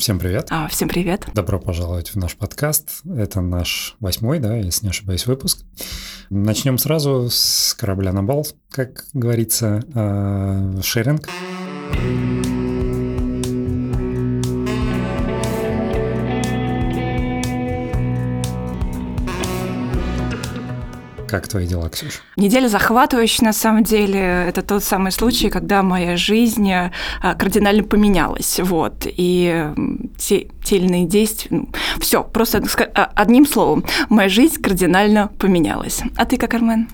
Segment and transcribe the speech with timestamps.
[0.00, 0.46] Всем привет.
[0.48, 1.26] А, всем привет.
[1.34, 3.02] Добро пожаловать в наш подкаст.
[3.04, 5.62] Это наш восьмой, да, если не ошибаюсь, выпуск.
[6.30, 11.28] Начнем сразу с корабля на бал, как говорится, э, шеринг.
[21.30, 22.18] Как твои дела, Ксюша?
[22.36, 24.46] Неделя захватывающая, на самом деле.
[24.48, 26.90] Это тот самый случай, когда моя жизнь а,
[27.38, 28.58] кардинально поменялась.
[28.60, 29.06] Вот.
[29.06, 29.70] И
[30.18, 31.56] те, те или иные действия...
[31.56, 31.68] Ну,
[32.00, 32.60] Все, просто
[32.94, 36.02] а, одним словом, моя жизнь кардинально поменялась.
[36.16, 36.88] А ты как, Армен?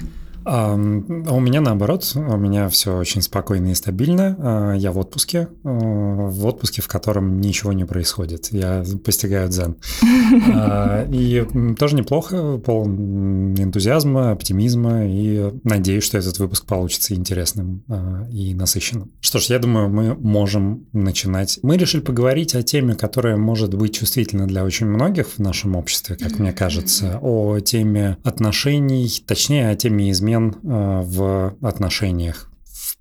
[0.49, 4.37] А у меня наоборот, у меня все очень спокойно и стабильно.
[4.39, 8.53] А, я в отпуске, а, в отпуске, в котором ничего не происходит.
[8.53, 9.75] Я постигаю дзен.
[11.13, 11.45] И
[11.77, 17.83] тоже неплохо, полон энтузиазма, оптимизма, и надеюсь, что этот выпуск получится интересным
[18.31, 19.11] и насыщенным.
[19.21, 21.59] Что ж, я думаю, мы можем начинать.
[21.63, 26.17] Мы решили поговорить о теме, которая может быть чувствительна для очень многих в нашем обществе,
[26.17, 32.51] как мне кажется, о теме отношений, точнее, о теме измен перемен э, в отношениях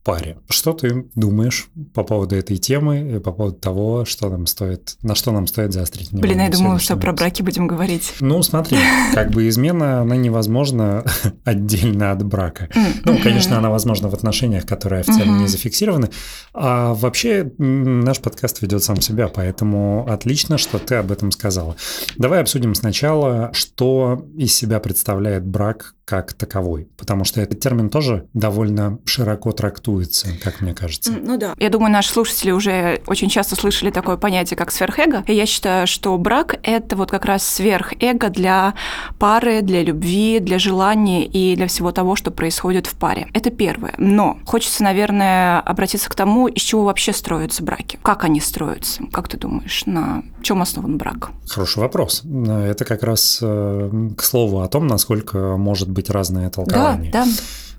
[0.06, 0.38] паре.
[0.50, 5.16] Что ты думаешь по поводу этой темы и по поводу того, что нам стоит, на
[5.16, 6.36] что нам стоит заострить внимание?
[6.36, 8.14] Блин, я думала, что про браки будем говорить.
[8.20, 8.78] Ну, смотри,
[9.16, 11.04] как бы измена, она невозможна
[11.44, 12.70] отдельно от брака.
[13.04, 16.12] Ну, конечно, она возможна в отношениях, которые официально не зафиксированы.
[16.54, 21.76] А вообще наш подкаст ведет сам себя, поэтому отлично, что ты об этом сказала.
[22.18, 28.28] Давай обсудим сначала, что из себя представляет брак как таковой, потому что этот термин тоже
[28.34, 31.12] довольно широко трактует трактуется, как мне кажется.
[31.12, 31.54] Ну да.
[31.58, 35.24] Я думаю, наши слушатели уже очень часто слышали такое понятие, как сверхэго.
[35.28, 38.74] И я считаю, что брак– это вот как раз сверхэго для
[39.20, 43.28] пары, для любви, для желания и для всего того, что происходит в паре.
[43.34, 43.94] Это первое.
[43.98, 48.00] Но хочется, наверное, обратиться к тому, из чего вообще строятся браки.
[48.02, 49.04] Как они строятся?
[49.12, 51.32] Как ты думаешь, на чем основан брак?
[51.48, 52.24] Хороший вопрос.
[52.24, 57.12] Это как раз э, к слову о том, насколько может быть разное толкование.
[57.12, 57.32] Да, да.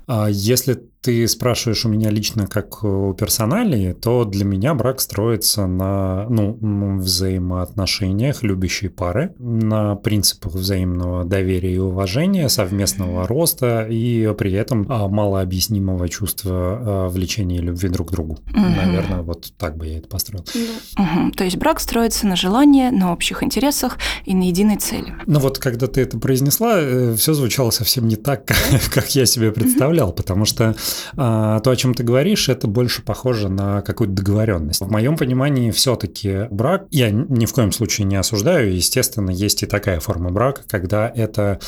[0.08, 5.68] А если ты спрашиваешь у меня лично как у персоналии, то для меня брак строится
[5.68, 6.58] на ну,
[6.98, 15.06] взаимоотношениях любящей пары, на принципах взаимного доверия и уважения, совместного роста и при этом а,
[15.06, 18.32] малообъяснимого чувства а, влечения и любви друг к другу.
[18.32, 18.58] Угу.
[18.58, 20.44] Наверное, вот так бы я это построил.
[20.98, 21.30] Угу.
[21.36, 25.14] То есть брак строится на желании, на общих интересах и на единой цели.
[25.26, 28.50] Ну вот, когда ты это произнесла, э, все звучало совсем не так,
[28.92, 30.74] как я себе представлял, потому что
[31.16, 34.80] а, то, о чем ты говоришь, это больше похоже на какую-то договоренность.
[34.80, 39.66] В моем понимании все-таки брак, я ни в коем случае не осуждаю, естественно, есть и
[39.66, 41.60] такая форма брака, когда это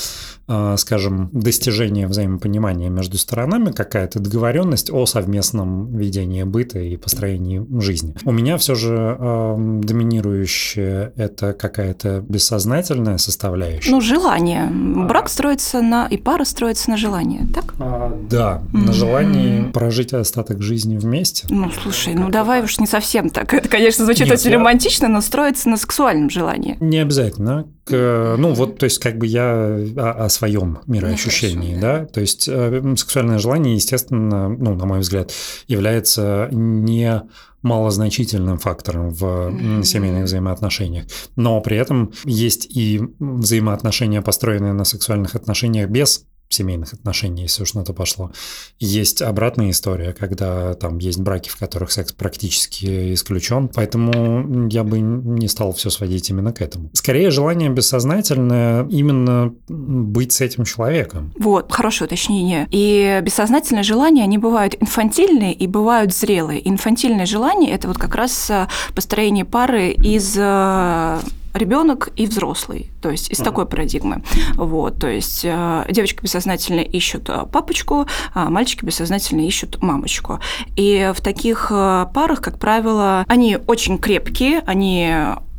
[0.76, 8.14] скажем, достижение взаимопонимания между сторонами, какая-то договоренность о совместном ведении быта и построении жизни.
[8.24, 13.90] У меня все же э, доминирующее это какая-то бессознательная составляющая.
[13.90, 14.68] Ну, желание.
[14.70, 16.06] Брак строится на...
[16.06, 17.74] и пара строится на желании, так?
[17.78, 18.86] А, да, mm-hmm.
[18.86, 21.46] на желании прожить остаток жизни вместе.
[21.50, 23.52] Ну, слушай, ну давай уж не совсем так.
[23.52, 24.58] Это, конечно, звучит Нет, очень я...
[24.58, 26.76] романтично, но строится на сексуальном желании.
[26.80, 27.66] Не обязательно.
[27.90, 32.06] Ну, вот, то есть, как бы я о, о своем мироощущении, ну, да?
[32.06, 35.32] То есть, э, сексуальное желание, естественно, ну, на мой взгляд,
[35.66, 37.22] является не
[37.62, 39.82] малозначительным фактором в mm-hmm.
[39.82, 41.06] семейных взаимоотношениях.
[41.36, 47.74] Но при этом есть и взаимоотношения, построенные на сексуальных отношениях без семейных отношений, если уж
[47.74, 48.32] на то пошло.
[48.78, 55.00] Есть обратная история, когда там есть браки, в которых секс практически исключен, поэтому я бы
[55.00, 56.90] не стал все сводить именно к этому.
[56.92, 61.32] Скорее, желание бессознательное именно быть с этим человеком.
[61.38, 62.66] Вот, хорошее уточнение.
[62.70, 66.66] И бессознательные желания, они бывают инфантильные и бывают зрелые.
[66.68, 71.18] Инфантильные желания– это вот как раз э, построение пары из э,
[71.58, 73.44] ребенок и взрослый, то есть из mm-hmm.
[73.44, 74.22] такой парадигмы.
[74.54, 80.40] Вот, то есть э, девочки бессознательно ищут э, папочку, а мальчики бессознательно ищут мамочку.
[80.76, 85.12] И в таких э, парах, как правило, они очень крепкие, они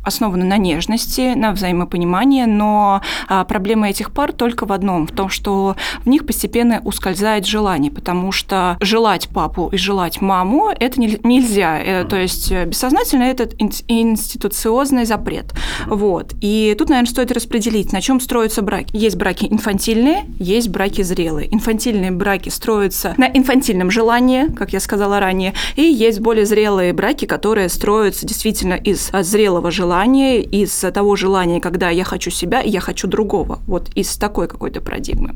[0.04, 5.28] основаны на нежности, на взаимопонимании, но а, проблема этих пар только в одном, в том,
[5.28, 11.18] что в них постепенно ускользает желание, потому что желать папу и желать маму– это не,
[11.22, 11.78] нельзя.
[11.78, 13.48] Это, то есть э, бессознательно это
[13.88, 15.52] институциозный запрет.
[15.86, 16.32] Вот.
[16.40, 18.96] И тут, наверное, стоит распределить, на чем строятся браки.
[18.96, 21.52] Есть браки инфантильные, есть браки зрелые.
[21.54, 27.26] Инфантильные браки строятся на инфантильном желании, как я сказала ранее, и есть более зрелые браки,
[27.26, 32.60] которые строятся действительно из а, зрелого желания, желание, из того желания, когда я хочу себя,
[32.60, 33.58] я хочу другого.
[33.66, 35.34] Вот из такой какой-то парадигмы.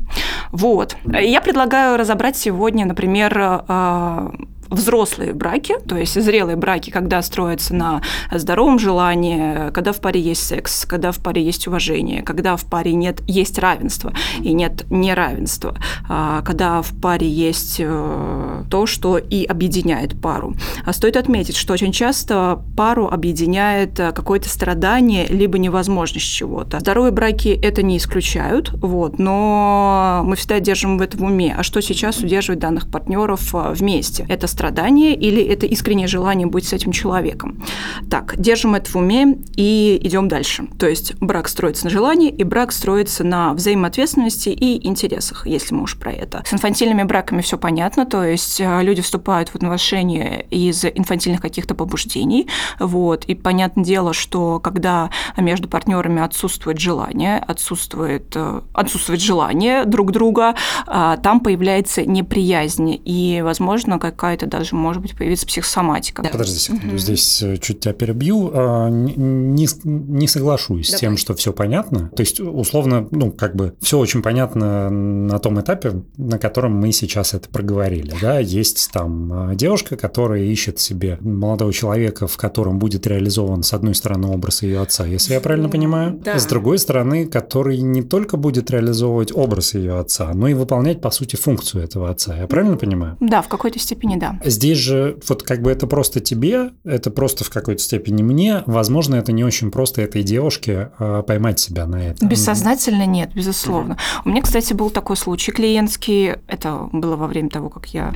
[0.51, 0.95] Вот.
[1.05, 3.37] Я предлагаю разобрать сегодня, например,
[3.67, 4.29] э,
[4.69, 8.01] взрослые браки, то есть зрелые браки, когда строятся на
[8.31, 12.93] здоровом желании, когда в паре есть секс, когда в паре есть уважение, когда в паре
[12.93, 15.77] нет есть равенство и нет неравенства,
[16.07, 20.55] а, когда в паре есть э, то, что и объединяет пару.
[20.85, 26.79] А стоит отметить, что очень часто пару объединяет э, какое-то страдание либо невозможность чего-то.
[26.79, 31.55] Здоровые браки это не исключают, вот, но мы всегда держим в этом уме.
[31.57, 34.25] А что сейчас удерживает данных партнеров э, вместе?
[34.29, 37.61] Это страдание или это искреннее желание быть с этим человеком.
[38.09, 40.67] Так, держим это в уме и идем дальше.
[40.79, 45.83] То есть брак строится на желании, и брак строится на взаимоответственности и интересах, если мы
[45.83, 46.43] уж про это.
[46.45, 51.75] С инфантильными браками все понятно, то есть э, люди вступают в отношения из инфантильных каких-то
[51.75, 52.47] побуждений,
[52.79, 60.11] вот, и понятное дело, что когда между партнерами отсутствует желание, отсутствует, э, отсутствует желание друг
[60.11, 60.55] друга,
[60.87, 66.23] а, там появляется неприязнь, и, возможно, какая-то это даже может быть появиться психосоматика.
[66.23, 66.97] Подожди секунду, угу.
[66.97, 68.51] здесь э, чуть тебя перебью.
[68.53, 70.97] А, не, не соглашусь Давай.
[70.97, 72.09] с тем, что все понятно.
[72.15, 76.91] То есть, условно, ну, как бы все очень понятно на том этапе, на котором мы
[76.91, 78.13] сейчас это проговорили.
[78.21, 78.39] Да?
[78.39, 83.95] Есть там а, девушка, которая ищет себе молодого человека, в котором будет реализован, с одной
[83.95, 86.37] стороны, образ ее отца, если я правильно понимаю, да.
[86.37, 91.11] с другой стороны, который не только будет реализовывать образ ее отца, но и выполнять, по
[91.11, 92.35] сути, функцию этого отца.
[92.37, 93.17] Я правильно понимаю?
[93.19, 94.34] Да, в какой-то степени да.
[94.43, 98.63] Здесь же вот как бы это просто тебе, это просто в какой-то степени мне.
[98.65, 102.25] Возможно, это не очень просто этой девушке э, поймать себя на это.
[102.25, 103.93] Бессознательно нет, безусловно.
[103.93, 104.21] Mm-hmm.
[104.25, 106.35] У меня, кстати, был такой случай клиентский.
[106.47, 108.13] Это было во время того, как я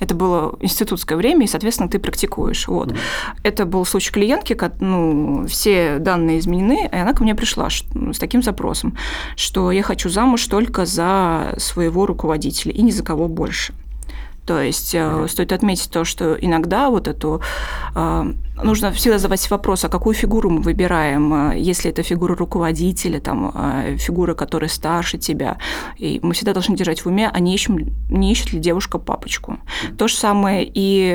[0.00, 2.66] это было институтское время, и, соответственно, ты практикуешь.
[2.68, 2.92] Вот.
[2.92, 2.98] Mm-hmm.
[3.42, 8.42] Это был случай клиентки, ну, все данные изменены, и она ко мне пришла с таким
[8.42, 8.96] запросом,
[9.36, 13.74] что я хочу замуж только за своего руководителя и ни за кого больше.
[14.50, 15.28] То есть mm-hmm.
[15.28, 17.40] стоит отметить то, что иногда вот эту
[17.94, 23.20] э, нужно всегда задавать вопрос, а какую фигуру мы выбираем, э, если это фигура руководителя,
[23.20, 25.58] там, фигура, которая старше тебя.
[25.98, 29.60] И мы всегда должны держать в уме, а не, ищем, не ищет ли девушка папочку.
[29.96, 31.12] То же самое и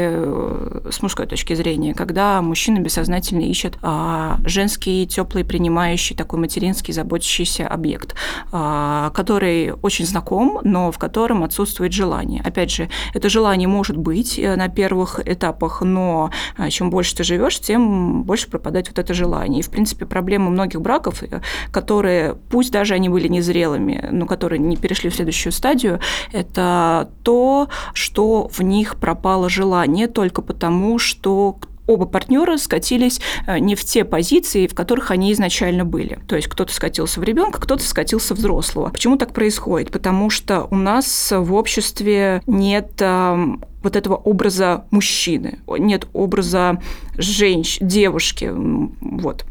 [0.89, 7.67] с мужской точки зрения, когда мужчина бессознательно ищет а, женский, теплый, принимающий, такой материнский, заботящийся
[7.67, 8.15] объект,
[8.53, 12.41] а, который очень знаком, но в котором отсутствует желание.
[12.45, 16.29] Опять же, это это желание может быть э, на первых этапах, но
[16.59, 19.61] э, чем больше ты живешь, тем больше пропадает вот это желание.
[19.61, 21.41] И, в принципе, проблема многих браков, э,
[21.71, 25.99] которые, пусть даже они были незрелыми, но которые не перешли в следующую стадию,
[26.33, 33.75] это то, что в них пропало желание только потому, что оба партнера скатились э, не
[33.75, 36.19] в те позиции, в которых они изначально были.
[36.27, 38.89] То есть кто-то скатился в ребенка, кто-то скатился в взрослого.
[38.89, 39.91] Почему так происходит?
[39.91, 46.81] Потому что у нас в обществе нет эм, вот этого образа мужчины, нет образа
[47.17, 48.51] женщины, девушки.
[48.51, 49.45] Вот.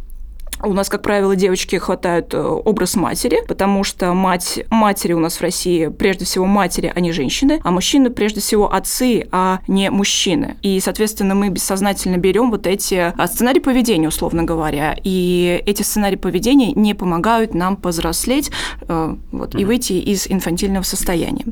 [0.63, 5.37] У нас, как правило, девочки хватают э, образ матери, потому что мать, матери у нас
[5.37, 9.91] в России прежде всего матери, а не женщины, а мужчины прежде всего отцы, а не
[9.91, 10.57] мужчины.
[10.63, 16.17] И, соответственно, мы бессознательно берем вот эти а, сценарии поведения, условно говоря, и эти сценарии
[16.17, 18.51] поведения не помогают нам повзрослеть
[18.89, 19.61] э, вот, mm-hmm.
[19.61, 21.45] и выйти из инфантильного состояния.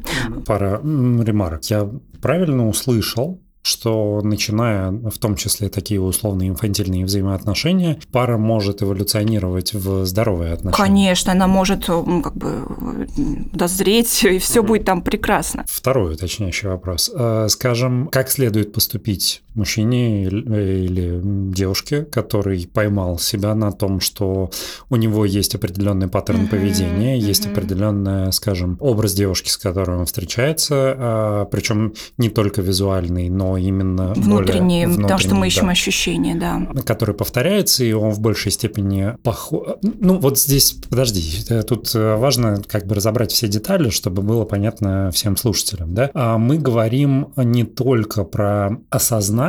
[0.46, 1.64] Пара ремарок.
[1.64, 1.88] Я
[2.20, 10.04] правильно услышал, что начиная в том числе такие условные инфантильные взаимоотношения, пара может эволюционировать в
[10.04, 10.84] здоровые отношения.
[10.84, 13.06] Конечно, она может как бы
[13.52, 15.64] дозреть, и все mm будет там прекрасно.
[15.68, 17.10] Второй уточняющий вопрос.
[17.14, 24.50] Э, скажем, как следует поступить мужчине или девушке, который поймал себя на том, что
[24.90, 26.48] у него есть определенный паттерн mm-hmm.
[26.48, 27.28] поведения, mm-hmm.
[27.28, 33.56] есть определенный, скажем, образ девушки, с которой он встречается, а, причем не только визуальный, но
[33.56, 36.82] именно внутренние, более потому что мы ищем да, ощущения, да.
[36.82, 39.76] Который повторяется, и он в большей степени похож.
[39.82, 44.44] Ну, вот здесь, подожди, э, тут э, важно как бы разобрать все детали, чтобы было
[44.44, 46.10] понятно всем слушателям, да.
[46.14, 49.41] А мы говорим не только про осознание,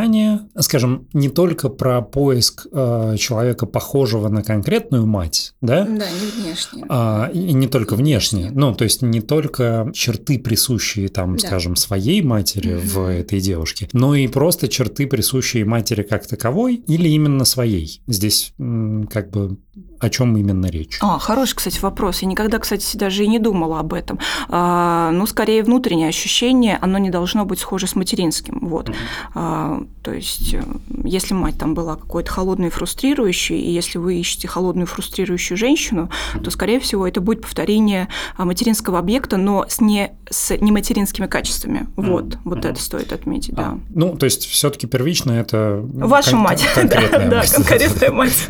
[0.60, 5.86] скажем, не только про поиск э, человека, похожего на конкретную мать, да?
[5.86, 6.86] Да, не внешне.
[6.90, 11.48] А, и не только внешне, ну, то есть не только черты, присущие там, да.
[11.48, 12.88] скажем, своей матери mm-hmm.
[12.88, 18.02] в этой девушке, но и просто черты, присущие матери как таковой, или именно своей.
[18.08, 19.58] Здесь как бы
[20.00, 20.98] о чем именно речь?
[21.02, 22.22] А, хороший, кстати, вопрос.
[22.22, 24.20] Я никогда, кстати, даже и не думала об этом.
[24.50, 28.60] А, ну, скорее, внутреннее ощущение, оно не должно быть схоже с материнским.
[28.68, 28.90] Вот.
[28.90, 28.96] Mm-hmm.
[29.34, 30.62] А, то есть, э,
[31.06, 36.10] если мать там была какой-то холодной и фрустрирующей, и если вы ищете холодную фрустрирующую женщину,
[36.36, 36.44] mm-hmm.
[36.44, 41.88] то, скорее всего, это будет повторение а, материнского объекта, но с не с нематеринскими качествами.
[41.96, 42.12] Mm-hmm.
[42.12, 42.70] Вот, вот mm-hmm.
[42.72, 43.80] это стоит отметить, а, да.
[43.90, 47.52] Ну, то есть, все-таки первично это ваша кон- мать, конкретная да, мать.
[47.52, 48.50] да, конкретная мать,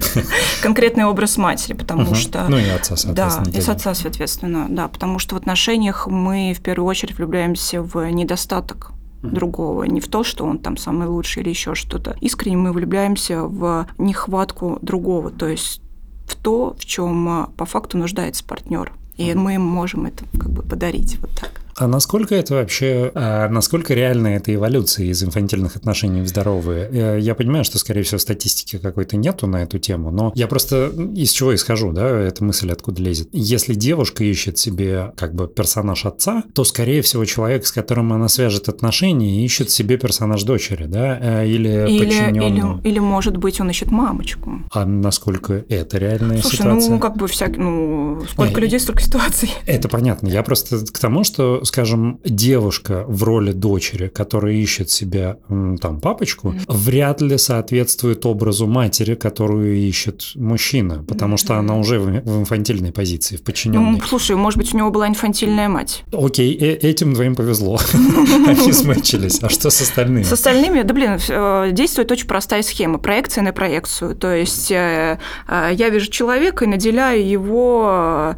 [0.62, 2.16] конкретный образ матери, потому угу.
[2.16, 2.46] что...
[2.50, 3.52] Ну и отца, соответственно.
[3.52, 7.82] Да, и с отца, соответственно, да, потому что в отношениях мы в первую очередь влюбляемся
[7.82, 8.92] в недостаток
[9.22, 12.16] другого, не в то, что он там самый лучший или еще что-то.
[12.20, 15.82] Искренне мы влюбляемся в нехватку другого, то есть
[16.28, 18.92] в то, в чем по факту нуждается партнер.
[19.16, 21.62] И мы можем это как бы подарить вот так.
[21.76, 26.90] А насколько это вообще, а насколько реально эта эволюция из инфантильных отношений в здоровые?
[26.92, 30.92] Э, я понимаю, что, скорее всего, статистики какой-то нету на эту тему, но я просто
[31.16, 33.30] из чего исхожу, да, эта мысль откуда лезет.
[33.32, 38.28] Если девушка ищет себе как бы персонаж отца, то, скорее всего, человек, с которым она
[38.28, 42.80] свяжет отношения, ищет себе персонаж дочери, да, э, или, или подчиненного.
[42.80, 44.62] Или, или, может быть, он ищет мамочку.
[44.72, 46.92] А насколько это реальная Слушай, ситуация?
[46.92, 47.58] ну, как бы всяк...
[47.58, 49.52] ну, сколько э, людей, столько ситуаций.
[49.66, 50.28] Это понятно.
[50.28, 55.38] Я просто к тому, что скажем, девушка в роли дочери, которая ищет себе
[55.82, 56.66] там папочку, mm-hmm.
[56.68, 61.38] вряд ли соответствует образу матери, которую ищет мужчина, потому mm-hmm.
[61.38, 63.92] что она уже в инфантильной позиции, в подчиненной.
[63.92, 66.04] Ну, слушай, может быть, у него была инфантильная мать.
[66.12, 67.80] Окей, э этим двоим повезло.
[68.48, 69.40] Они смычились.
[69.42, 70.24] А что с остальными?
[70.24, 72.98] С остальными, да блин, э, действует очень простая схема.
[72.98, 74.16] Проекция на проекцию.
[74.16, 78.36] То есть э, э, я вижу человека и наделяю его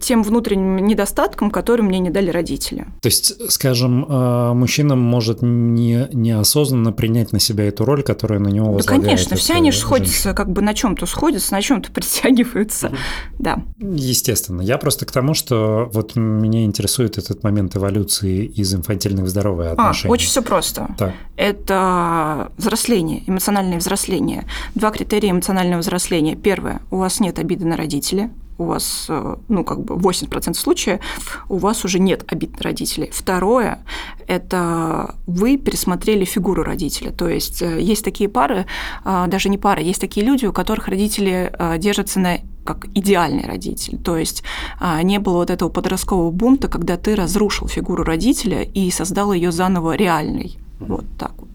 [0.00, 2.86] тем внутренним недостатком, который мне не дали родители.
[3.00, 8.48] То есть, скажем, э, мужчина может не, неосознанно принять на себя эту роль, которая на
[8.48, 9.02] него возлагает.
[9.02, 12.92] Да, конечно, все они же сходятся, как бы на чем-то сходятся, на чем-то притягиваются.
[13.38, 13.62] Да.
[13.78, 14.62] Естественно.
[14.62, 19.70] Я просто к тому, что вот меня интересует этот момент эволюции из инфантильных в здоровые
[19.70, 20.10] а, отношения.
[20.10, 20.94] А, очень все просто.
[20.98, 21.14] Так.
[21.36, 24.46] Это взросление, эмоциональное взросление.
[24.74, 26.36] Два критерия эмоционального взросления.
[26.36, 31.00] Первое, у вас нет обиды на родителей у вас, э, ну, как бы 80% случаев
[31.48, 33.10] у вас уже нет обид на родителей.
[33.12, 33.78] Второе–
[34.26, 37.12] это вы пересмотрели фигуру родителя.
[37.12, 38.66] То есть э, есть такие пары,
[39.04, 43.46] а, даже не пары, есть такие люди, у которых родители э, держатся на как идеальный
[43.46, 43.98] родитель.
[43.98, 44.42] То есть
[44.80, 49.52] а, не было вот этого подросткового бунта, когда ты разрушил фигуру родителя и создал ее
[49.52, 50.58] заново реальной.
[50.80, 51.48] Вот так вот.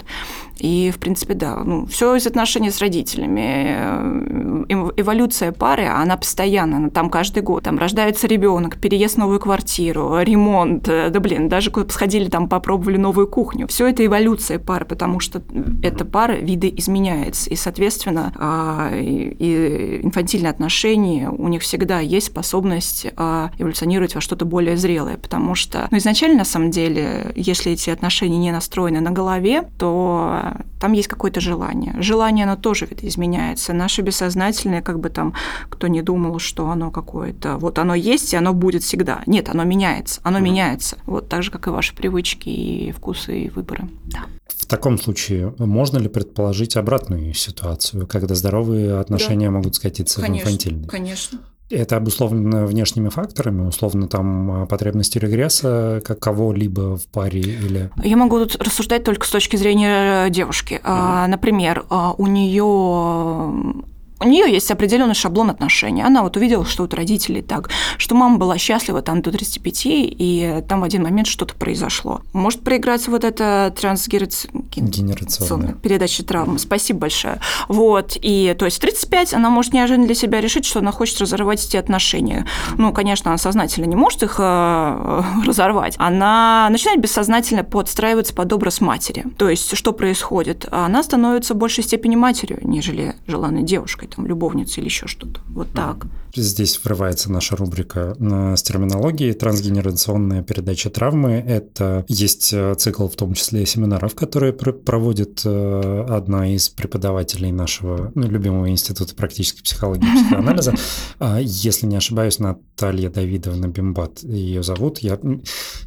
[0.61, 3.65] И, в принципе, да, ну, все из отношений с родителями.
[3.67, 7.63] Э, эволюция пары, она постоянно, она там каждый год.
[7.63, 12.97] Там рождается ребенок, переезд в новую квартиру, ремонт, э, да блин, даже сходили, там попробовали
[12.97, 13.67] новую кухню.
[13.67, 15.41] Все это эволюция пары, потому что
[15.81, 17.49] эта пара виды изменяется.
[17.49, 24.45] И, соответственно, а, и инфантильные отношения, у них всегда есть способность а, эволюционировать во что-то
[24.45, 29.09] более зрелое, потому что ну, изначально, на самом деле, если эти отношения не настроены на
[29.09, 31.95] голове, то там есть какое-то желание.
[32.01, 33.73] Желание, оно тоже изменяется.
[33.73, 35.33] Наше бессознательное, как бы там,
[35.69, 39.21] кто не думал, что оно какое-то, вот оно есть, и оно будет всегда.
[39.25, 40.41] Нет, оно меняется, оно mm-hmm.
[40.41, 40.97] меняется.
[41.05, 43.89] Вот так же, как и ваши привычки, и вкусы, и выборы.
[44.05, 44.25] Да.
[44.47, 49.51] В таком случае можно ли предположить обратную ситуацию, когда здоровые отношения да.
[49.51, 50.87] могут скатиться конечно, в инфантильные?
[50.87, 51.39] Конечно.
[51.71, 57.89] Это обусловлено внешними факторами, условно там потребности регресса как кого-либо в паре или...
[58.03, 60.81] Я могу тут рассуждать только с точки зрения девушки.
[60.83, 61.27] Uh-huh.
[61.27, 63.83] Например, а, у нее
[64.21, 66.03] у нее есть определенный шаблон отношений.
[66.03, 70.63] Она вот увидела, что вот родители так, что мама была счастлива там до 35, и
[70.67, 72.21] там в один момент что-то произошло.
[72.33, 76.59] Может проиграть вот эта трансгенерационная передача травмы.
[76.59, 77.39] Спасибо большое.
[77.67, 81.19] Вот, и то есть в 35 она может неожиданно для себя решить, что она хочет
[81.19, 82.45] разорвать эти отношения.
[82.77, 85.95] Ну, конечно, она сознательно не может их э, разорвать.
[85.97, 89.25] Она начинает бессознательно подстраиваться под образ матери.
[89.37, 90.67] То есть что происходит?
[90.71, 95.41] Она становится в большей степени матерью, нежели желанной девушкой там, любовница или еще что-то.
[95.49, 96.05] Вот так.
[96.35, 101.33] Здесь врывается наша рубрика э, с терминологией «Трансгенерационная передача травмы».
[101.45, 108.11] Это есть э, цикл, в том числе семинаров, которые проводит э, одна из преподавателей нашего
[108.15, 110.73] ну, любимого института практической психологии и психоанализа.
[111.19, 114.99] А, если не ошибаюсь, Наталья Давидовна Бимбат ее зовут.
[114.99, 115.19] Я,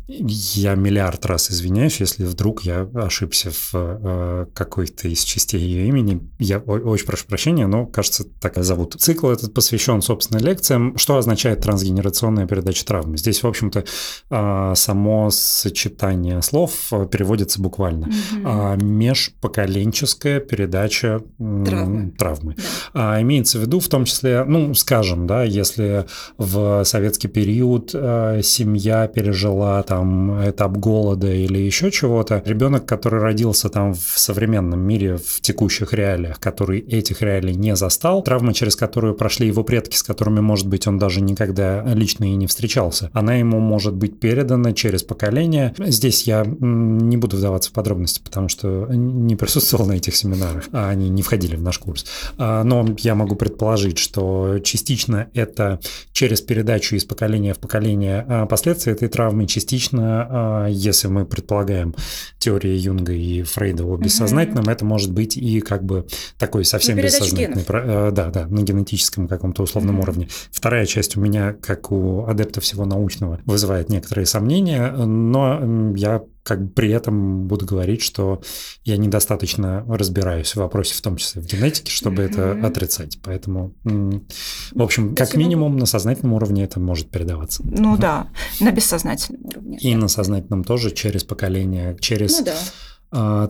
[0.06, 6.20] я миллиард раз извиняюсь, если вдруг я ошибся в какой-то из частей ее имени.
[6.38, 8.94] Я очень прошу прощения, но кажется, кажется, так зовут.
[8.98, 10.96] Цикл этот посвящен, собственно, лекциям.
[10.96, 13.16] Что означает трансгенерационная передача травмы?
[13.16, 13.84] Здесь, в общем-то,
[14.30, 16.72] а, само сочетание слов
[17.10, 18.08] переводится буквально.
[18.08, 18.84] Угу.
[18.84, 22.12] Межпоколенческая передача травмы.
[22.18, 22.56] травмы.
[22.92, 23.20] Да.
[23.22, 26.06] Имеется в виду в том числе, ну, скажем, да, если
[26.38, 33.94] в советский период семья пережила там этап голода или еще чего-то, ребенок, который родился там
[33.94, 39.46] в современном мире, в текущих реалиях, который этих реалий не застал, травма, через которую прошли
[39.46, 43.60] его предки, с которыми, может быть, он даже никогда лично и не встречался, она ему
[43.60, 45.74] может быть передана через поколение.
[45.78, 50.88] Здесь я не буду вдаваться в подробности, потому что не присутствовал на этих семинарах, а
[50.88, 52.06] они не входили в наш курс.
[52.38, 55.80] А, но я могу предположить, что частично это
[56.12, 61.94] через передачу из поколения в поколение а последствия этой травмы, частично, а, если мы предполагаем
[62.38, 64.70] теории Юнга и Фрейда о бессознательном, угу.
[64.70, 66.06] это может быть и как бы
[66.38, 67.64] такой совсем бессознательный.
[67.64, 67.83] Генов.
[67.84, 70.04] Э, да, да, на генетическом каком-то условном угу.
[70.04, 70.28] уровне.
[70.50, 76.62] Вторая часть у меня, как у адепта всего научного, вызывает некоторые сомнения, но я как
[76.62, 78.42] бы при этом буду говорить, что
[78.84, 82.58] я недостаточно разбираюсь в вопросе, в том числе в генетике, чтобы mm-hmm.
[82.58, 83.18] это отрицать.
[83.22, 87.62] Поэтому, в общем, как минимум на сознательном уровне это может передаваться.
[87.64, 88.00] Ну uh-huh.
[88.00, 88.28] да,
[88.60, 89.78] на бессознательном уровне.
[89.78, 92.38] И на сознательном тоже через поколение, через...
[92.38, 92.56] Ну да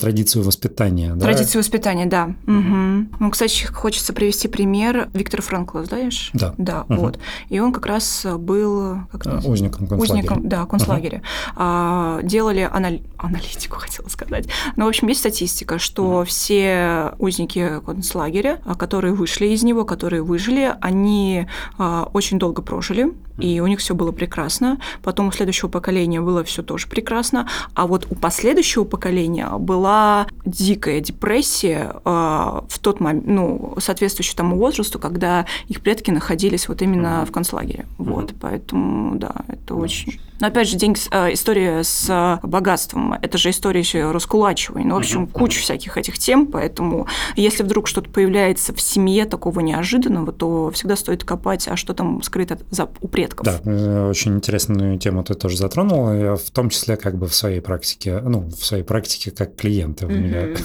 [0.00, 1.14] традицию воспитания.
[1.14, 1.58] Традицию да?
[1.58, 2.34] воспитания, да.
[2.46, 3.18] Угу.
[3.20, 6.30] Ну, кстати, хочется привести пример Виктора Франкла, знаешь?
[6.34, 6.54] Да.
[6.58, 7.00] Да, угу.
[7.00, 7.18] вот.
[7.48, 10.18] И он как раз был как а, узником концлагеря.
[10.18, 11.18] Узником, да, концлагеря.
[11.18, 11.54] Угу.
[11.56, 13.02] А, делали анали...
[13.16, 14.46] аналитику, хотела сказать.
[14.76, 16.24] Ну, в общем, есть статистика, что угу.
[16.24, 21.46] все узники концлагеря, а, которые вышли из него, которые выжили, они
[21.78, 24.78] а, очень долго прожили, и у них все было прекрасно.
[25.02, 31.00] Потом у следующего поколения было все тоже прекрасно, а вот у последующего поколения была дикая
[31.00, 37.22] депрессия э, в тот момент, ну, соответствующую тому возрасту, когда их предки находились вот именно
[37.22, 37.26] mm-hmm.
[37.26, 37.86] в концлагере.
[37.98, 38.10] Mm-hmm.
[38.10, 39.80] Вот, поэтому, да, это mm-hmm.
[39.80, 40.20] очень...
[40.40, 44.86] Но опять же, деньги, э, история с богатством, это же история еще раскулачивания.
[44.88, 45.32] Ну, в общем, mm-hmm.
[45.32, 50.96] куча всяких этих тем, поэтому если вдруг что-то появляется в семье такого неожиданного, то всегда
[50.96, 53.23] стоит копать, а что там скрыто за, у предков.
[53.42, 57.60] Да, э, очень интересную тему ты тоже затронул, в том числе как бы в своей
[57.60, 60.06] практике, ну, в своей практике как клиента.
[60.06, 60.56] У меня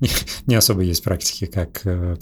[0.46, 2.16] не особо есть практики как э,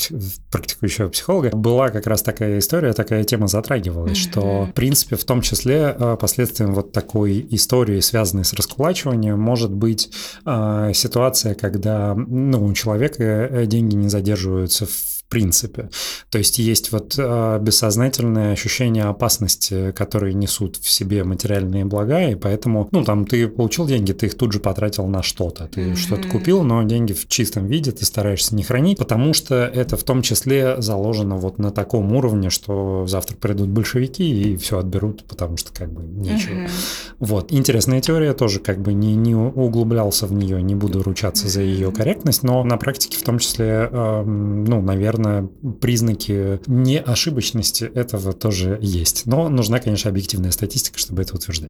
[0.51, 1.51] практикующего психолога.
[1.51, 6.17] Была как раз такая история, такая тема затрагивалась, что, в принципе, в том числе э,
[6.21, 10.11] последствием вот такой истории, связанной с раскулачиванием, может быть
[10.45, 15.91] э, ситуация, когда ну, у человека деньги не задерживаются в принципе.
[16.31, 22.35] То есть есть вот э, бессознательное ощущение опасности, которые несут в себе материальные блага, и
[22.35, 25.67] поэтому, ну, там, ты получил деньги, ты их тут же потратил на что-то.
[25.67, 25.97] Ты mm-hmm.
[25.97, 30.03] что-то купил, но деньги в чистом виде ты стараешься не хранить, потому что это в
[30.03, 35.57] том числе заложено вот на таком уровне, что завтра придут большевики и все отберут, потому
[35.57, 36.55] что как бы нечего.
[36.55, 36.71] Mm-hmm.
[37.19, 37.53] Вот.
[37.53, 41.93] Интересная теория, тоже как бы не, не углублялся в нее, не буду ручаться за ее
[41.93, 45.49] корректность, но на практике в том числе, э, ну, наверное, наверное,
[45.81, 49.27] признаки неошибочности этого тоже есть.
[49.27, 51.69] Но нужна, конечно, объективная статистика, чтобы это утверждать.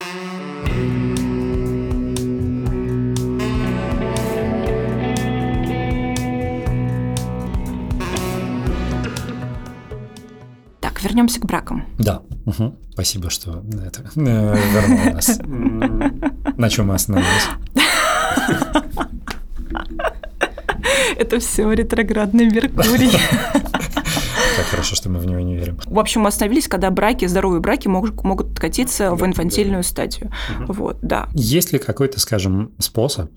[10.81, 11.87] Так, вернемся к бракам.
[11.99, 12.23] Да.
[12.47, 12.77] Угу.
[12.93, 15.39] Спасибо, что это э, вернуло нас.
[16.57, 17.49] На чем мы остановились?
[21.17, 23.13] Это все ретроградный Меркурий.
[24.57, 25.79] Как хорошо, что мы в него не верим.
[25.87, 30.33] В общем, мы остановились, когда браки, здоровые браки могут, могут катиться в инфантильную стадию.
[30.67, 31.29] Вот, да.
[31.33, 33.31] Есть ли какой-то, скажем, способ,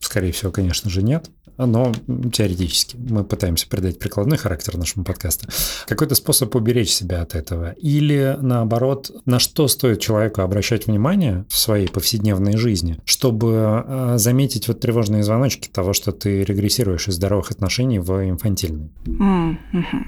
[0.00, 1.92] скорее всего, конечно же, нет, но
[2.32, 5.48] теоретически мы пытаемся придать прикладной характер нашему подкасту.
[5.86, 7.72] Какой-то способ уберечь себя от этого?
[7.72, 14.68] Или наоборот, на что стоит человеку обращать внимание в своей повседневной жизни, чтобы э, заметить
[14.68, 18.90] вот тревожные звоночки того, что ты регрессируешь из здоровых отношений в инфантильные?
[19.04, 20.04] Mm-hmm.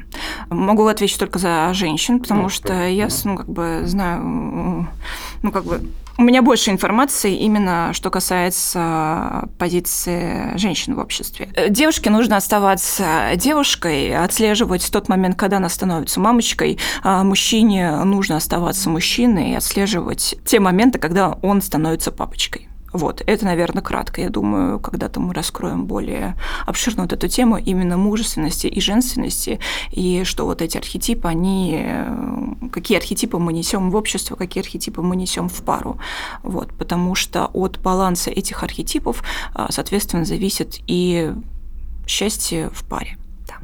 [0.51, 4.89] Могу ответить только за женщин, потому ну, что я, ну, как бы знаю,
[5.43, 5.81] ну, как бы
[6.17, 11.49] у меня больше информации именно, что касается позиции женщин в обществе.
[11.69, 16.79] Девушке нужно оставаться девушкой, отслеживать тот момент, когда она становится мамочкой.
[17.03, 22.69] А мужчине нужно оставаться мужчиной и отслеживать те моменты, когда он становится папочкой.
[22.95, 24.21] Вот, это, наверное, кратко.
[24.21, 29.59] Я думаю, когда-то мы раскроем более обширно вот эту тему именно мужественности и женственности,
[29.91, 35.03] и что вот эти архетипы, они, э, какие архетипы мы несем в общество, какие архетипы
[35.03, 35.99] мы несем в пару.
[36.45, 41.33] Вот, потому что от баланса этих архетипов, а, соответственно, зависит и
[42.07, 43.19] счастье в паре.
[43.49, 43.55] Да.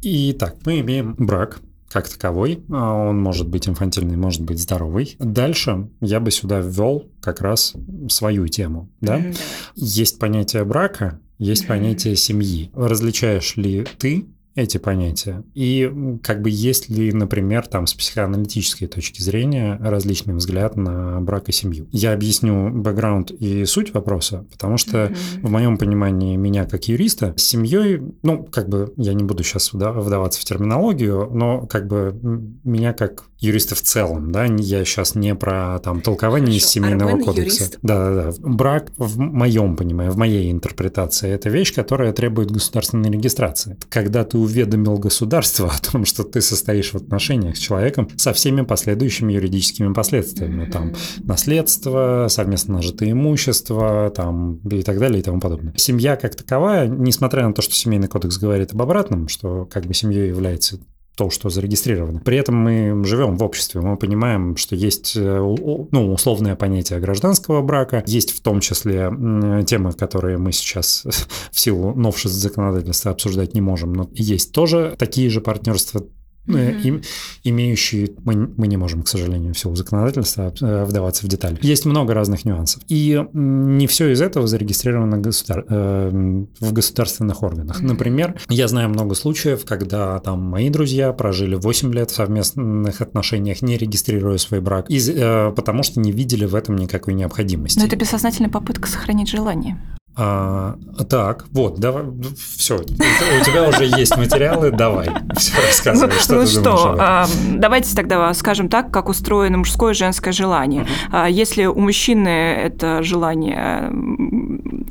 [0.00, 2.64] Итак, мы имеем брак, как таковой.
[2.70, 5.16] А он может быть инфантильный, может быть здоровый.
[5.18, 7.74] Дальше я бы сюда ввел как раз
[8.08, 8.90] свою тему.
[9.00, 9.18] Да?
[9.18, 9.36] Mm-hmm.
[9.74, 11.68] Есть понятие брака, есть mm-hmm.
[11.68, 12.70] понятие семьи.
[12.74, 14.26] Различаешь ли ты
[14.58, 15.44] эти понятия.
[15.54, 21.48] И как бы есть ли, например, там с психоаналитической точки зрения различный взгляд на брак
[21.48, 21.86] и семью.
[21.92, 25.42] Я объясню бэкграунд и суть вопроса, потому что mm-hmm.
[25.42, 29.72] в моем понимании меня как юриста с семьей, ну, как бы я не буду сейчас
[29.72, 32.18] вдаваться в терминологию, но как бы
[32.64, 37.24] меня как юриста в целом, да, я сейчас не про там толкование из семейного Армен
[37.24, 37.70] кодекса.
[37.82, 38.32] Да-да-да.
[38.40, 43.78] Брак в моем понимании, в моей интерпретации, это вещь, которая требует государственной регистрации.
[43.88, 48.62] Когда ты уведомил государство о том, что ты состоишь в отношениях с человеком со всеми
[48.62, 50.64] последующими юридическими последствиями.
[50.64, 50.70] Mm-hmm.
[50.70, 55.74] Там наследство, совместно нажитое имущество, там и так далее и тому подобное.
[55.76, 59.94] Семья как таковая, несмотря на то, что семейный кодекс говорит об обратном, что как бы
[59.94, 60.80] семьей является
[61.18, 62.20] то, что зарегистрировано.
[62.20, 67.60] При этом мы живем в обществе, мы понимаем, что есть э, ну, условное понятие гражданского
[67.60, 69.10] брака, есть в том числе
[69.66, 71.04] темы, которые мы сейчас
[71.50, 76.06] в силу новшеств законодательства обсуждать не можем, но есть тоже такие же партнерства
[76.56, 76.82] mm-hmm.
[76.82, 77.02] им,
[77.44, 81.58] имеющие, мы, мы не можем, к сожалению, в силу законодательства э, вдаваться в детали.
[81.62, 82.82] Есть много разных нюансов.
[82.88, 85.64] И не все из этого зарегистрировано государ...
[85.68, 86.10] Э,
[86.60, 87.80] в государственных органах.
[87.80, 87.86] Mm-hmm.
[87.86, 93.62] Например, я знаю много случаев, когда там мои друзья прожили 8 лет в совместных отношениях,
[93.62, 97.78] не регистрируя свой брак, из, потому что не видели в этом никакой необходимости.
[97.78, 99.78] Но это бессознательная попытка сохранить желание.
[100.20, 100.74] А,
[101.08, 102.02] так, вот, давай,
[102.56, 107.26] все, у тебя уже есть материалы, давай, все рассказывай, что ну, ты что, думаешь а,
[107.54, 110.88] Давайте тогда скажем так, как устроено мужское и женское желание.
[111.12, 111.30] Uh-huh.
[111.30, 113.92] Если у мужчины это желание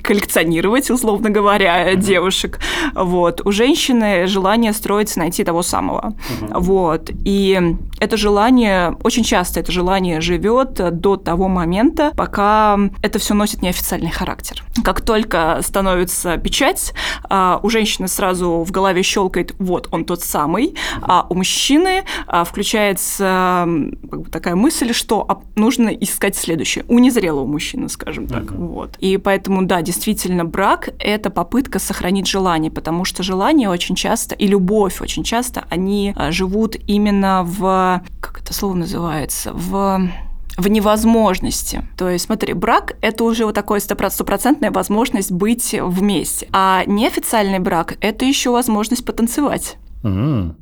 [0.02, 1.98] коллекционировать, условно говоря, uh-huh.
[1.98, 2.60] девушек,
[2.94, 6.60] вот, у женщины желание строится найти того самого, uh-huh.
[6.60, 13.34] вот, и это желание, очень часто это желание живет до того момента, пока это все
[13.34, 14.64] носит неофициальный характер.
[14.86, 20.22] Как только только становится печать, а, у женщины сразу в голове щелкает, вот он тот
[20.22, 23.68] самый, а у мужчины а, включается
[24.32, 26.86] такая мысль, что нужно искать следующее.
[26.88, 28.44] У незрелого мужчины, скажем так.
[28.44, 28.68] Uh-huh.
[28.68, 28.98] Вот.
[29.00, 34.46] И поэтому, да, действительно, брак– это попытка сохранить желание, потому что желание очень часто, и
[34.46, 40.10] любовь очень часто, они а, живут именно в, как это слово называется, в
[40.58, 41.88] в невозможности.
[41.98, 46.48] То есть, смотри, брак– это уже вот такая стопроцентная возможность быть вместе.
[46.52, 49.78] А неофициальный брак– это еще возможность потанцевать.
[50.04, 50.56] Mm.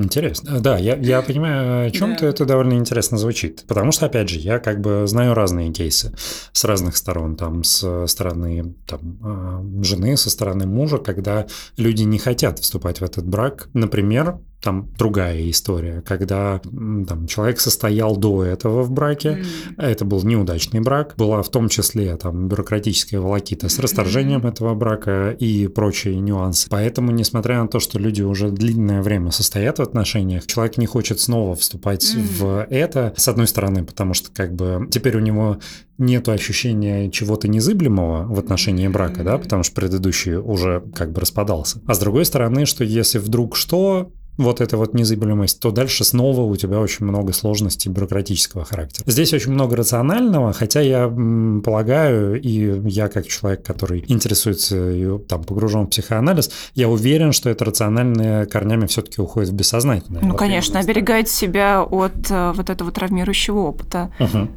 [0.00, 0.60] Интересно.
[0.60, 2.16] Да, я, я понимаю, о чем да.
[2.16, 3.64] ты, это довольно интересно звучит.
[3.68, 6.14] Потому что, опять же, я как бы знаю разные кейсы
[6.52, 7.36] с разных сторон.
[7.36, 13.04] Там с стороны там, а, жены, со стороны мужа, когда люди не хотят вступать в
[13.04, 13.68] этот брак.
[13.74, 19.82] Например, там другая история, когда там, человек состоял до этого в браке, mm.
[19.82, 24.48] это был неудачный брак, была в том числе там бюрократическая волокита с расторжением mm.
[24.48, 26.68] этого брака и прочие нюансы.
[26.68, 31.20] Поэтому, несмотря на то, что люди уже длинное время состоят в отношениях, человек не хочет
[31.20, 32.20] снова вступать mm.
[32.38, 35.58] в это, с одной стороны, потому что как бы теперь у него
[35.96, 41.80] нет ощущения чего-то незыблемого в отношении брака, да, потому что предыдущий уже как бы распадался.
[41.86, 44.10] А с другой стороны, что если вдруг что,
[44.42, 49.04] вот эта вот незыблемость, то дальше снова у тебя очень много сложностей бюрократического характера.
[49.06, 55.44] Здесь очень много рационального, хотя я полагаю, и я как человек, который интересуется и там
[55.44, 60.22] погружен в психоанализ, я уверен, что это рациональное корнями все-таки уходит в бессознательное.
[60.22, 64.12] Ну, конечно, оберегает себя от э, вот этого травмирующего опыта.
[64.18, 64.28] Угу.
[64.32, 64.48] Да.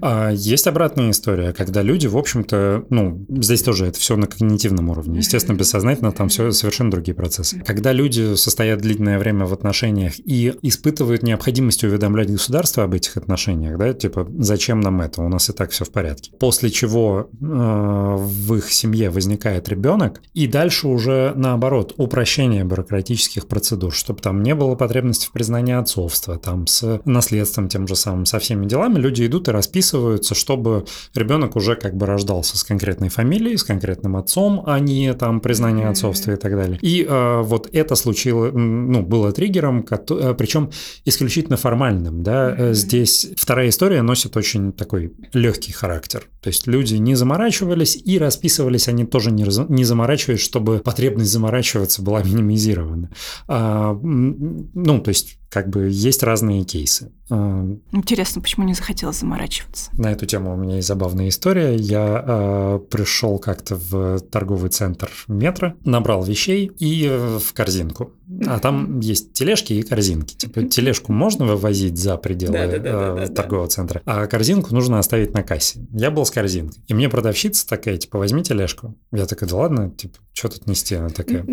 [0.00, 4.90] А, есть обратная история, когда люди, в общем-то, ну, здесь тоже это все на когнитивном
[4.90, 5.18] уровне.
[5.18, 7.60] Естественно, бессознательно там все совершенно другие процессы.
[7.66, 13.78] Когда люди состоят длительное время в отношениях и испытывают необходимость уведомлять государство об этих отношениях,
[13.78, 16.32] да, типа, зачем нам это, у нас и так все в порядке.
[16.38, 23.92] После чего э, в их семье возникает ребенок, и дальше уже наоборот, упрощение бюрократических процедур,
[23.92, 28.38] чтобы там не было потребности в признании отцовства, там с наследством тем же самым, со
[28.38, 33.56] всеми делами, люди идут и расписываются, чтобы ребенок уже как бы рождался с конкретной фамилией,
[33.56, 36.78] с конкретным отцом, а не там признание отцовства и так далее.
[36.82, 40.70] И э, вот это случилось, ну, было триггером, э, причем
[41.04, 42.22] исключительно формальным.
[42.22, 42.50] Да?
[42.50, 42.72] Mm-hmm.
[42.72, 46.28] Здесь вторая история носит очень такой легкий характер.
[46.42, 51.30] То есть люди не заморачивались и расписывались они тоже не, раз, не заморачиваясь, чтобы потребность
[51.30, 53.10] заморачиваться была минимизирована.
[53.46, 57.12] А, ну, то есть как бы есть разные кейсы.
[57.30, 59.90] А, Интересно, почему не захотелось заморачиваться?
[59.98, 61.76] На эту тему у меня есть забавная история.
[61.76, 67.06] Я э, пришел как-то в торговый центр метро, набрал вещей и
[67.38, 68.12] в корзинку.
[68.46, 70.34] А там есть тележки и корзинки.
[70.34, 75.86] Типа тележку можно вывозить за пределы э, торгового центра, а корзинку нужно оставить на кассе.
[75.92, 76.82] Я был с корзинкой.
[76.88, 78.96] И мне продавщица такая, типа, возьми тележку.
[79.12, 80.94] Я такой, да ладно, типа, что тут нести?
[80.94, 81.46] Она такая,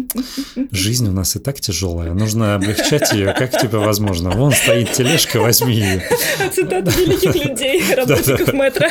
[0.72, 4.32] жизнь у нас и так тяжелая, нужно облегчать ее, как тебе возможно.
[4.32, 6.04] Вон стоит тележка, возьми ее.
[6.54, 8.88] Цитата великих людей, работников метро.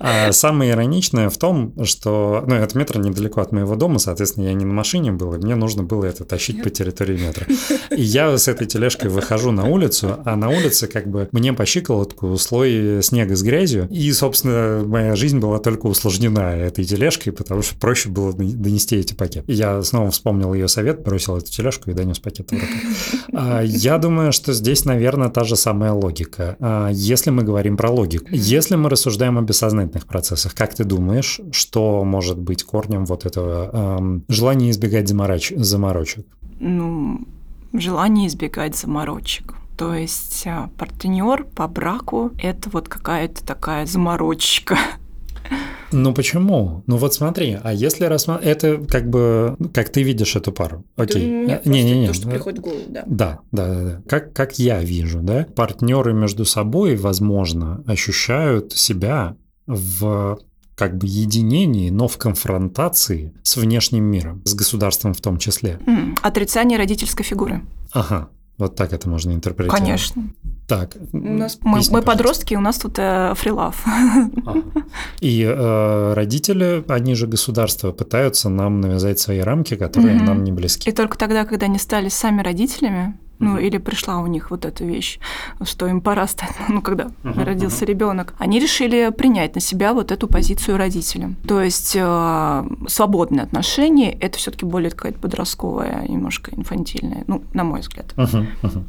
[0.00, 4.54] А самое ироничное в том, что, ну, это метро недалеко от моего дома, соответственно, я
[4.54, 7.46] не на машине был, и мне нужно было это тащить по территории метра.
[7.90, 11.66] И я с этой тележкой выхожу на улицу, а на улице как бы мне по
[11.66, 17.62] щиколотку слой снега с грязью, и, собственно, моя жизнь была только усложнена этой тележкой, потому
[17.62, 19.52] что проще было донести эти пакеты.
[19.52, 22.56] Я снова вспомнил ее совет, бросил эту тележку и донес пакет в.
[23.34, 26.56] А, я думаю, что здесь, наверное, та же самая логика.
[26.60, 31.40] А, если мы говорим про логику, если мы рассуждаем о бессознательных процессах, как ты думаешь,
[31.52, 35.52] что может быть корнем вот этого желания избегать замороч...
[35.56, 36.26] заморочек?
[36.60, 37.26] Ну,
[37.72, 39.54] желание избегать заморочек.
[39.76, 44.76] То есть а, партнер по браку– это вот какая-то такая заморочка.
[45.90, 46.82] Ну почему?
[46.86, 51.26] Ну вот смотри, а если рассматривать, это как бы, как ты видишь эту пару, окей.
[51.64, 52.08] Не-не-не.
[52.08, 53.04] То, что приходит в голову, да.
[53.06, 53.84] Да, да, да.
[53.84, 54.02] да.
[54.06, 60.38] Как, как я вижу, да, партнеры между собой, возможно, ощущают себя в
[60.74, 65.80] как бы единении, но в конфронтации с внешним миром, с государством в том числе.
[66.22, 67.62] Отрицание родительской фигуры.
[67.92, 69.80] Ага, вот так это можно интерпретировать.
[69.80, 70.22] Конечно.
[70.66, 70.96] Так.
[71.12, 73.86] У нас, мы, мы подростки, у нас тут э, фрилав.
[74.44, 74.62] Ага.
[75.20, 80.24] И э, родители, они же государство, пытаются нам навязать свои рамки, которые mm-hmm.
[80.24, 80.90] нам не близки.
[80.90, 83.66] И только тогда, когда они стали сами родителями, ну mm-hmm.
[83.66, 85.18] или пришла у них вот эта вещь,
[85.62, 87.44] что им пора стать, ну когда mm-hmm.
[87.44, 87.88] родился mm-hmm.
[87.88, 91.36] ребенок, они решили принять на себя вот эту позицию родителям.
[91.46, 97.80] То есть э, свободные отношения это все-таки более какая-то подростковая, немножко инфантильная, ну на мой
[97.80, 98.12] взгляд.
[98.16, 98.84] Uh-huh, uh-huh.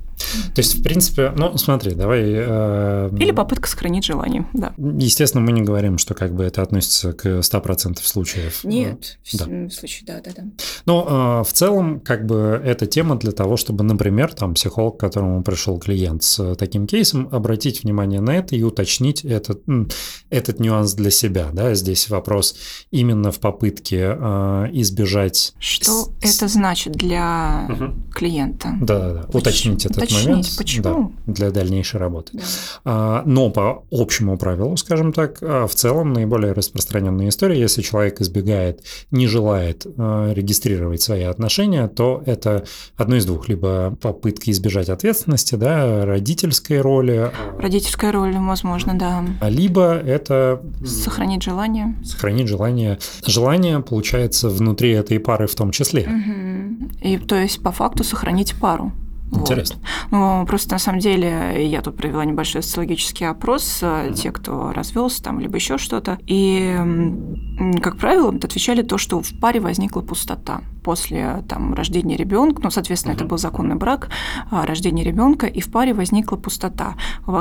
[0.54, 2.24] То есть, в принципе, ну, смотри, давай...
[2.26, 4.74] Э, Или попытка сохранить желание, да.
[4.78, 8.64] Естественно, мы не говорим, что как бы это относится к 100% случаев.
[8.64, 9.46] Нет, да.
[9.46, 10.44] в случае, да, да, да.
[10.86, 15.00] Но э, в целом, как бы, эта тема для того, чтобы, например, там, психолог, к
[15.00, 19.64] которому пришел клиент с таким кейсом, обратить внимание на это и уточнить этот,
[20.30, 22.56] этот нюанс для себя, да, здесь вопрос
[22.92, 25.54] именно в попытке э, избежать...
[25.60, 26.12] Что с...
[26.22, 27.94] это значит для угу.
[28.14, 28.76] клиента?
[28.82, 31.14] Да-да-да, уточнить этот уточнить, момент почему?
[31.26, 32.32] Да, для дальнейшей работы.
[32.34, 32.44] Да.
[32.86, 38.22] А, но по общему правилу, скажем так, а, в целом наиболее распространенная история, если человек
[38.22, 42.66] избегает, не желает а, регистрировать свои отношения, то это
[42.98, 43.48] одно из двух.
[43.48, 47.32] Либо попытка избежать ответственности, да, родительской роли.
[47.60, 49.24] Родительская роль, возможно, да.
[49.48, 50.62] Либо это...
[50.86, 51.96] Сохранить желание.
[52.04, 53.00] Сохранить желание.
[53.26, 56.04] Желание, получается, внутри этой пары в том числе.
[56.04, 57.08] Угу.
[57.08, 58.92] И то есть по факту сохранить пару.
[59.32, 59.80] Интересно.
[60.10, 60.12] Вот.
[60.12, 64.14] Ну, просто на самом деле я тут провела небольшой социологический опрос, mm-hmm.
[64.14, 66.18] те, кто развелся там, либо еще что-то.
[66.26, 66.78] И,
[67.82, 73.14] как правило, отвечали то, что в паре возникла пустота после там, рождения ребенка, ну, соответственно,
[73.14, 73.18] mm-hmm.
[73.18, 74.10] это был законный брак,
[74.50, 76.96] а, рождение ребенка, и в паре возникла пустота.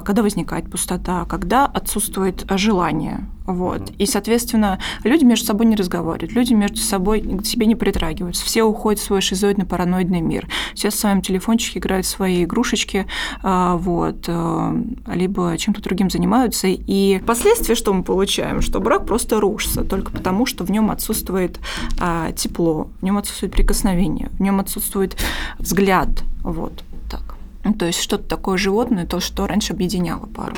[0.04, 1.24] Когда возникает пустота?
[1.24, 3.28] Когда отсутствует желание.
[3.46, 3.92] Вот.
[3.96, 8.44] И, соответственно, люди между собой не разговаривают, люди между собой к себе не притрагиваются.
[8.44, 10.46] Все уходят в свой шизоидный параноидный мир.
[10.74, 13.06] Все в своем телефончике играют в свои игрушечки,
[13.42, 16.68] а, вот, а, либо чем-то другим занимаются.
[16.68, 21.58] И последствия, что мы получаем, что брак просто рушится только потому, что в нем отсутствует
[22.36, 25.16] тепло, в нем отсутствует прикосновение, в нем отсутствует
[25.58, 26.08] взгляд.
[26.42, 27.36] Вот так.
[27.64, 30.54] Ну, то есть что-то такое животное, то, что раньше объединяло пару.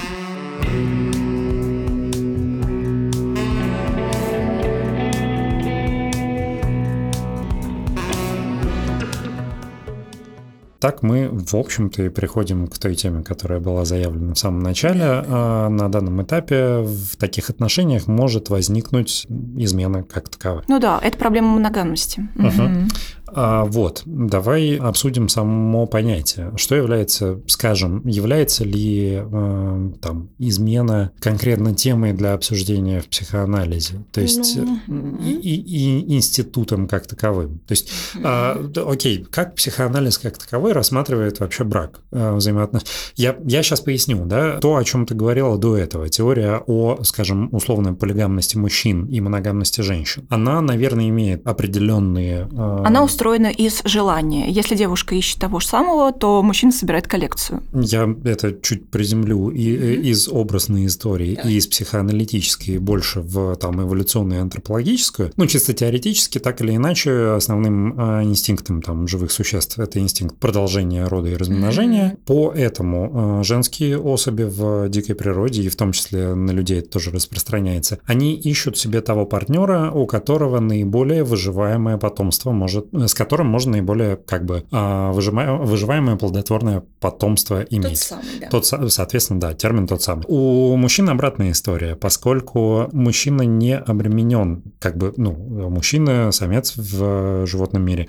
[10.81, 15.03] Так мы, в общем-то, и приходим к той теме, которая была заявлена в самом начале.
[15.05, 20.65] А на данном этапе в таких отношениях может возникнуть измена как таковая.
[20.69, 22.27] Ну да, это проблема моногамности.
[22.35, 22.89] Угу.
[23.35, 26.53] А, вот, давай обсудим само понятие.
[26.57, 34.05] Что является, скажем, является ли э, там измена конкретно темой для обсуждения в психоанализе?
[34.13, 35.19] То есть ну...
[35.25, 37.61] и, и, и институтом как таковым.
[37.67, 42.91] То есть, э, окей, как психоанализ как таковой рассматривает вообще брак, э, взаимоотношения?
[43.17, 47.49] Я, я сейчас поясню, да, то, о чем ты говорила до этого, теория о, скажем,
[47.53, 52.49] условной полигамности мужчин и моногамности женщин, она, наверное, имеет определенные...
[52.51, 52.83] Э...
[52.85, 54.49] Она устроена из желания.
[54.49, 57.63] Если девушка ищет того же самого, то мужчина собирает коллекцию.
[57.75, 60.11] Я это чуть приземлю и mm-hmm.
[60.11, 61.49] из образной истории, да.
[61.49, 65.33] и из психоаналитической, больше в там эволюционную и антропологическую.
[65.37, 71.07] Ну, чисто теоретически, так или иначе, основным э, инстинктом там живых существ это инстинкт продолжения
[71.07, 72.17] рода и размножения.
[72.27, 72.53] Mm-hmm.
[72.55, 77.11] Поэтому э, женские особи в дикой природе, и в том числе на людей это тоже
[77.11, 83.73] распространяется, они ищут себе того партнера, у которого наиболее выживаемое потомство может, с которым можно
[83.73, 88.09] наиболее как бы а, выживаемое плодотворное потомство иметь.
[88.09, 88.49] Тот самый, да.
[88.49, 90.25] Тот, соответственно, да, термин тот самый.
[90.29, 95.33] У мужчин обратная история, поскольку мужчина не обременен, как бы, ну,
[95.69, 98.09] мужчина, самец в животном мире,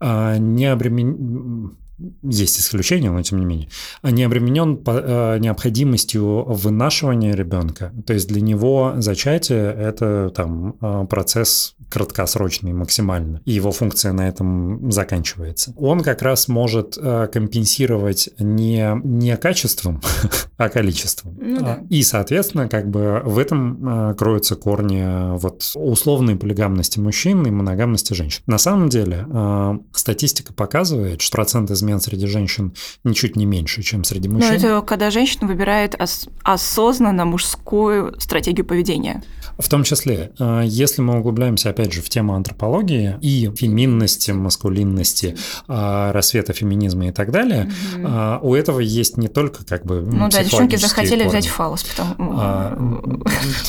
[0.00, 1.76] а, не обременен
[2.22, 3.68] есть исключения, но тем не менее,
[4.02, 7.92] не обременен по, э, необходимостью вынашивания ребенка.
[8.06, 14.28] То есть для него зачатие это там э, процесс краткосрочный максимально, и его функция на
[14.28, 15.72] этом заканчивается.
[15.76, 20.00] Он как раз может э, компенсировать не, не качеством,
[20.56, 21.36] а количеством.
[21.40, 21.80] Ну, да.
[21.88, 28.12] И, соответственно, как бы в этом э, кроются корни вот условной полигамности мужчин и моногамности
[28.12, 28.42] женщин.
[28.46, 32.74] На самом деле э, статистика показывает, что процент измен измен среди женщин
[33.04, 34.50] ничуть не меньше, чем среди мужчин.
[34.50, 39.22] Но это когда женщина выбирает ос- осознанно мужскую стратегию поведения.
[39.58, 45.36] В том числе, э, если мы углубляемся, опять же, в тему антропологии и феминности, маскулинности,
[45.68, 48.50] э, рассвета феминизма и так далее, угу.
[48.50, 51.28] у этого есть не только как бы Ну да, девчонки захотели корни.
[51.28, 52.34] взять фалос, потому...
[52.38, 52.76] А,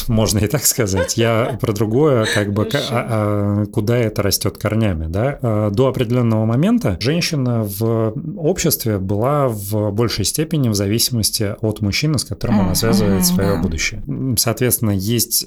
[0.07, 1.17] можно и так сказать.
[1.17, 5.69] Я про другое, как бы, а, куда это растет корнями, да?
[5.71, 12.23] До определенного момента женщина в обществе была в большей степени в зависимости от мужчины, с
[12.23, 14.03] которым она связывает свое будущее.
[14.37, 15.45] Соответственно, есть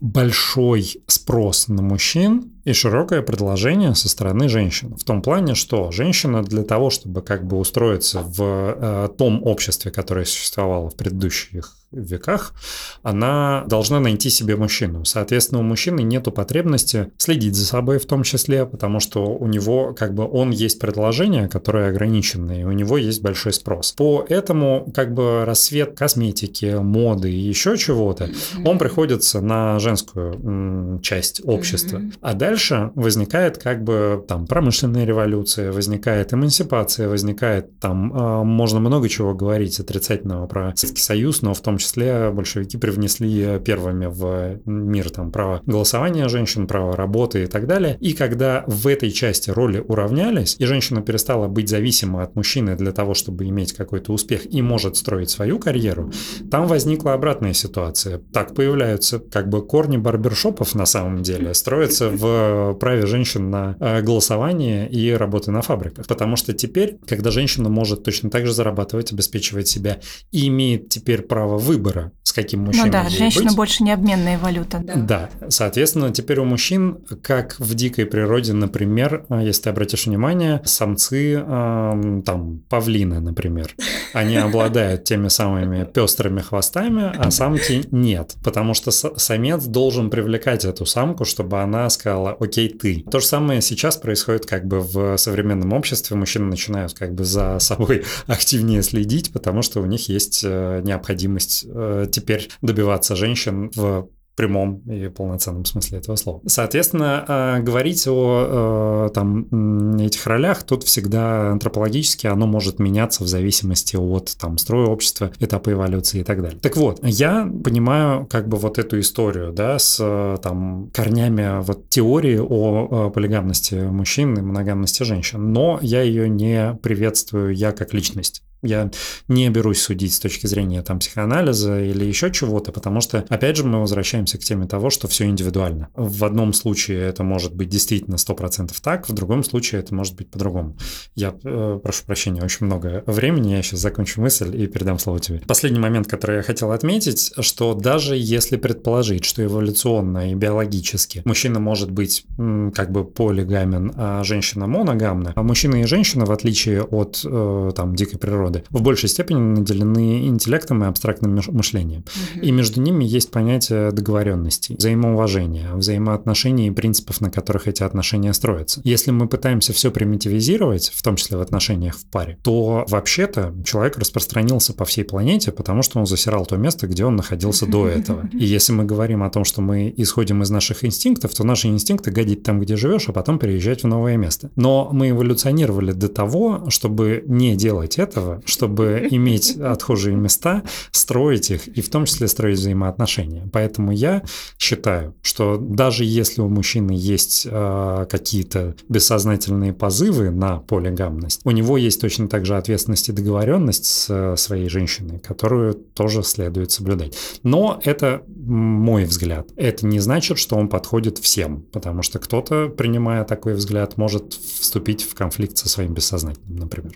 [0.00, 4.96] большой спрос на мужчин и широкое предложение со стороны женщин.
[4.96, 9.90] В том плане, что женщина для того, чтобы как бы устроиться в э, том обществе,
[9.90, 12.54] которое существовало в предыдущих веках,
[13.02, 15.04] она должна найти себе мужчину.
[15.04, 19.92] Соответственно, у мужчины нет потребности следить за собой в том числе, потому что у него
[19.92, 23.94] как бы он есть предложение, которое ограниченное, и у него есть большой спрос.
[23.98, 28.30] Поэтому как бы рассвет косметики, моды и еще чего-то,
[28.64, 32.00] он приходится на женскую часть общества.
[32.20, 38.78] А дальше дальше возникает как бы там промышленная революция, возникает эмансипация, возникает там, э, можно
[38.78, 44.60] много чего говорить отрицательного про Советский Союз, но в том числе большевики привнесли первыми в
[44.66, 47.96] мир там право голосования женщин, право работы и так далее.
[48.00, 52.92] И когда в этой части роли уравнялись, и женщина перестала быть зависима от мужчины для
[52.92, 56.12] того, чтобы иметь какой-то успех и может строить свою карьеру,
[56.50, 58.20] там возникла обратная ситуация.
[58.30, 62.41] Так появляются как бы корни барбершопов на самом деле, строятся в
[62.78, 66.06] праве женщин на э, голосование и работы на фабриках.
[66.06, 70.00] Потому что теперь, когда женщина может точно так же зарабатывать, обеспечивать себя
[70.30, 73.92] и имеет теперь право выбора, с каким ну мужчиной Ну да, женщина быть, больше не
[73.92, 74.82] обменная валюта.
[74.82, 74.94] Да.
[74.94, 80.60] да, соответственно, теперь у мужчин, как в дикой природе, например, э, если ты обратишь внимание,
[80.64, 83.74] самцы, э, там, павлины, например,
[84.12, 90.86] они обладают теми самыми пестрыми хвостами, а самки нет, потому что самец должен привлекать эту
[90.86, 93.04] самку, чтобы она сказала, окей, ты.
[93.10, 96.16] То же самое сейчас происходит как бы в современном обществе.
[96.16, 101.64] Мужчины начинают как бы за собой активнее следить, потому что у них есть э, необходимость
[101.68, 106.40] э, теперь добиваться женщин в прямом и полноценном смысле этого слова.
[106.46, 113.28] Соответственно, э, говорить о э, там, этих ролях тут всегда антропологически оно может меняться в
[113.28, 116.58] зависимости от там, строя общества, этапа эволюции и так далее.
[116.60, 122.38] Так вот, я понимаю как бы вот эту историю да, с там, корнями вот, теории
[122.38, 128.90] о полигамности мужчин и моногамности женщин, но я ее не приветствую я как личность Я
[129.28, 133.64] не берусь судить с точки зрения там психоанализа или еще чего-то, потому что, опять же,
[133.64, 135.88] мы возвращаемся к теме того, что все индивидуально.
[135.94, 140.30] В одном случае это может быть действительно 100% так, в другом случае это может быть
[140.30, 140.76] по-другому.
[141.14, 145.40] Я э, прошу прощения, очень много времени, я сейчас закончу мысль и передам слово тебе.
[145.46, 151.60] Последний момент, который я хотел отметить, что даже если предположить, что эволюционно и биологически мужчина
[151.60, 157.22] может быть как бы полигамен, а женщина моногамна, а мужчина и женщина, в отличие от
[157.24, 162.04] э, там дикой природы, в большей степени наделены интеллектом и абстрактным мышлением.
[162.36, 162.44] Угу.
[162.44, 168.80] И между ними есть понятие договоренности, взаимоуважения, взаимоотношений и принципов, на которых эти отношения строятся.
[168.84, 173.98] Если мы пытаемся все примитивизировать, в том числе в отношениях в паре, то вообще-то человек
[173.98, 178.28] распространился по всей планете, потому что он засирал то место, где он находился до этого.
[178.32, 182.10] И если мы говорим о том, что мы исходим из наших инстинктов, то наши инстинкты
[182.10, 184.50] гадить там, где живешь, а потом переезжать в новое место.
[184.56, 191.68] Но мы эволюционировали до того, чтобы не делать этого, чтобы иметь отхожие места, строить их
[191.68, 193.48] и в том числе строить взаимоотношения.
[193.52, 194.22] Поэтому я
[194.58, 201.76] считаю, что даже если у мужчины есть э, какие-то бессознательные позывы на полигамность, у него
[201.76, 207.16] есть точно так же ответственность и договоренность с э, своей женщиной, которую тоже следует соблюдать.
[207.42, 209.48] Но это мой взгляд.
[209.56, 215.02] Это не значит, что он подходит всем, потому что кто-то, принимая такой взгляд, может вступить
[215.02, 216.92] в конфликт со своим бессознательным, например.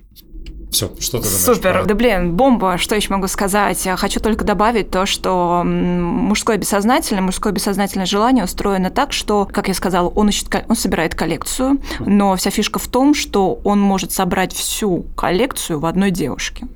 [0.70, 1.44] Все, что ты думаешь?
[1.44, 1.72] Супер.
[1.72, 1.84] Про...
[1.84, 2.76] Да блин, бомба.
[2.78, 3.86] Что еще могу сказать?
[3.96, 9.74] Хочу только добавить то, что мужское бессознательное, мужское бессознательное желание устроено так, что, как я
[9.74, 14.52] сказала, он, ищет, он собирает коллекцию, но вся фишка в том, что он может собрать
[14.52, 16.66] всю коллекцию в одной девушке.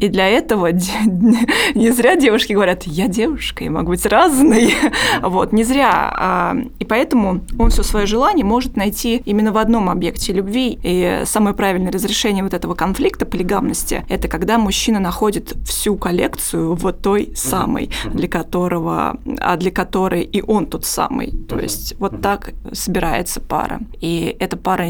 [0.00, 0.72] И для этого
[1.74, 4.74] не зря девушки говорят, я девушка, я могу быть разной.
[5.20, 6.14] Вот, не зря.
[6.16, 10.78] А, и поэтому он все свое желание может найти именно в одном объекте любви.
[10.82, 17.02] И самое правильное разрешение вот этого конфликта, полигамности, это когда мужчина находит всю коллекцию вот
[17.02, 21.32] той самой, для которого, а для которой и он тот самый.
[21.48, 23.80] То есть вот так собирается пара.
[24.00, 24.88] И эта пара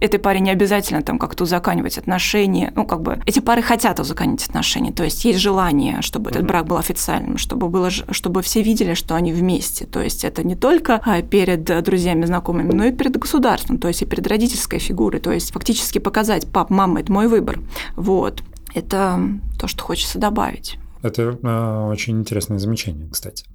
[0.00, 2.72] этой паре не обязательно там как-то узаканивать отношения.
[2.76, 4.92] Ну, как бы эти пары хотят узаканить отношения.
[4.92, 9.14] То есть есть желание, чтобы этот брак был официальным, чтобы, было, чтобы все видели, что
[9.14, 9.86] они вместе.
[9.86, 14.02] То есть это не только а, перед друзьями, знакомыми, но и перед государством, то есть
[14.02, 15.20] и перед родительской фигурой.
[15.20, 17.60] То есть фактически показать, пап, мама, это мой выбор.
[17.96, 18.42] Вот.
[18.74, 19.20] Это
[19.58, 20.78] то, что хочется добавить.
[21.02, 23.46] Это э, очень интересное замечание, кстати.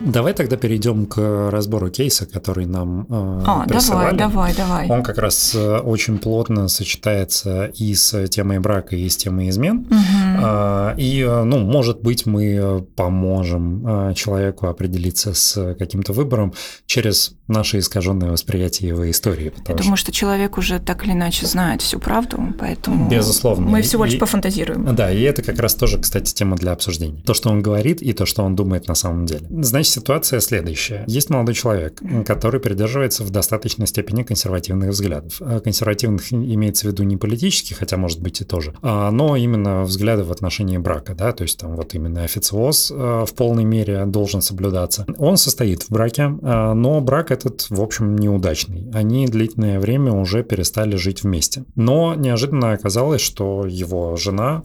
[0.00, 4.16] Давай тогда перейдем к разбору кейса, который нам э, а, присылали.
[4.16, 4.88] Давай, давай, давай.
[4.88, 9.86] Он как раз э, очень плотно сочетается и с темой брака, и с темой измен.
[9.90, 11.00] Угу.
[11.00, 16.54] И, э, ну, может быть, мы поможем э, человеку определиться с каким-то выбором
[16.86, 19.52] через наше искаженное восприятие его истории.
[19.66, 19.74] Я что...
[19.74, 23.66] думаю, что человек уже так или иначе знает всю правду, поэтому Безусловно.
[23.66, 24.94] мы всего лишь и, пофантазируем.
[24.94, 27.20] Да, и это как раз тоже, кстати, тема для обсуждения.
[27.22, 29.46] То, что он говорит, и то, что он думает на самом деле.
[29.50, 31.04] Значит, ситуация следующая.
[31.06, 35.40] Есть молодой человек, который придерживается в достаточной степени консервативных взглядов.
[35.40, 39.82] А консервативных имеется в виду не политических, хотя может быть и тоже, а, но именно
[39.82, 44.04] взгляды в отношении брака, да, то есть там вот именно официоз а, в полной мере
[44.06, 45.06] должен соблюдаться.
[45.18, 48.88] Он состоит в браке, но брак этот, в общем, неудачный.
[48.92, 51.64] Они длительное время уже перестали жить вместе.
[51.74, 54.62] Но неожиданно оказалось, что его жена,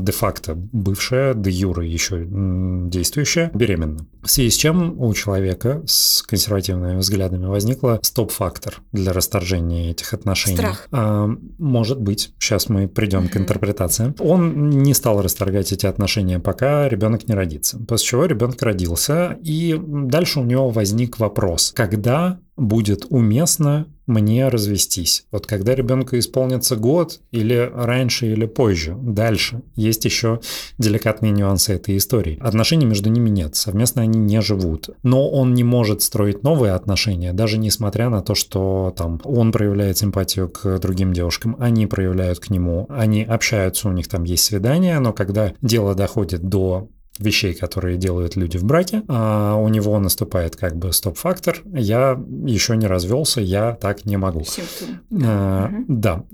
[0.00, 4.06] де-факто бывшая, де юра еще действующая, беременна.
[4.22, 10.56] В связи с чем у человека с консервативными взглядами возникла стоп-фактор для расторжения этих отношений.
[10.56, 10.88] Страх.
[10.92, 11.28] А,
[11.58, 12.32] может быть.
[12.38, 13.28] Сейчас мы придем mm-hmm.
[13.28, 14.14] к интерпретациям.
[14.18, 17.78] Он не стал расторгать эти отношения, пока ребенок не родится.
[17.78, 25.26] После чего ребенок родился, и дальше у него возник вопрос, когда будет уместно мне развестись.
[25.32, 29.62] Вот когда ребенку исполнится год, или раньше, или позже, дальше.
[29.74, 30.40] Есть еще
[30.78, 32.38] деликатные нюансы этой истории.
[32.40, 34.90] Отношений между ними нет, совместно они не живут.
[35.02, 39.98] Но он не может строить новые отношения, даже несмотря на то, что там он проявляет
[39.98, 44.98] симпатию к другим девушкам, они проявляют к нему, они общаются, у них там есть свидания,
[45.00, 46.88] но когда дело доходит до
[47.18, 52.76] вещей, которые делают люди в браке, а у него наступает как бы стоп-фактор, я еще
[52.76, 54.44] не развелся, я так не могу.
[55.22, 55.84] А, угу.
[55.88, 56.24] Да,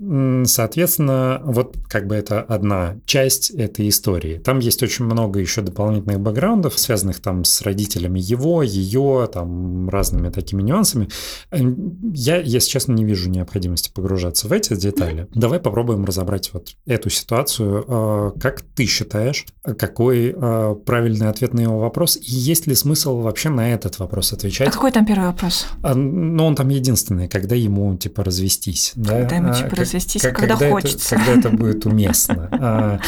[0.45, 4.37] соответственно, вот как бы это одна часть этой истории.
[4.37, 10.29] Там есть очень много еще дополнительных бэкграундов, связанных там с родителями его, ее, там разными
[10.29, 11.07] такими нюансами.
[11.51, 15.27] Я, если честно, не вижу необходимости погружаться в эти детали.
[15.33, 17.85] Давай попробуем разобрать вот эту ситуацию.
[17.87, 19.45] А, как ты считаешь,
[19.77, 24.33] какой а, правильный ответ на его вопрос, и есть ли смысл вообще на этот вопрос
[24.33, 24.67] отвечать.
[24.67, 25.65] А какой там первый вопрос?
[25.81, 28.93] А, ну, он там единственный, когда ему, типа, развестись.
[28.95, 29.35] Когда да?
[29.35, 31.15] ему, А, типа, как- развестись, как- когда это- хочется.
[31.15, 32.49] когда это будет уместно.
[32.59, 32.99] А,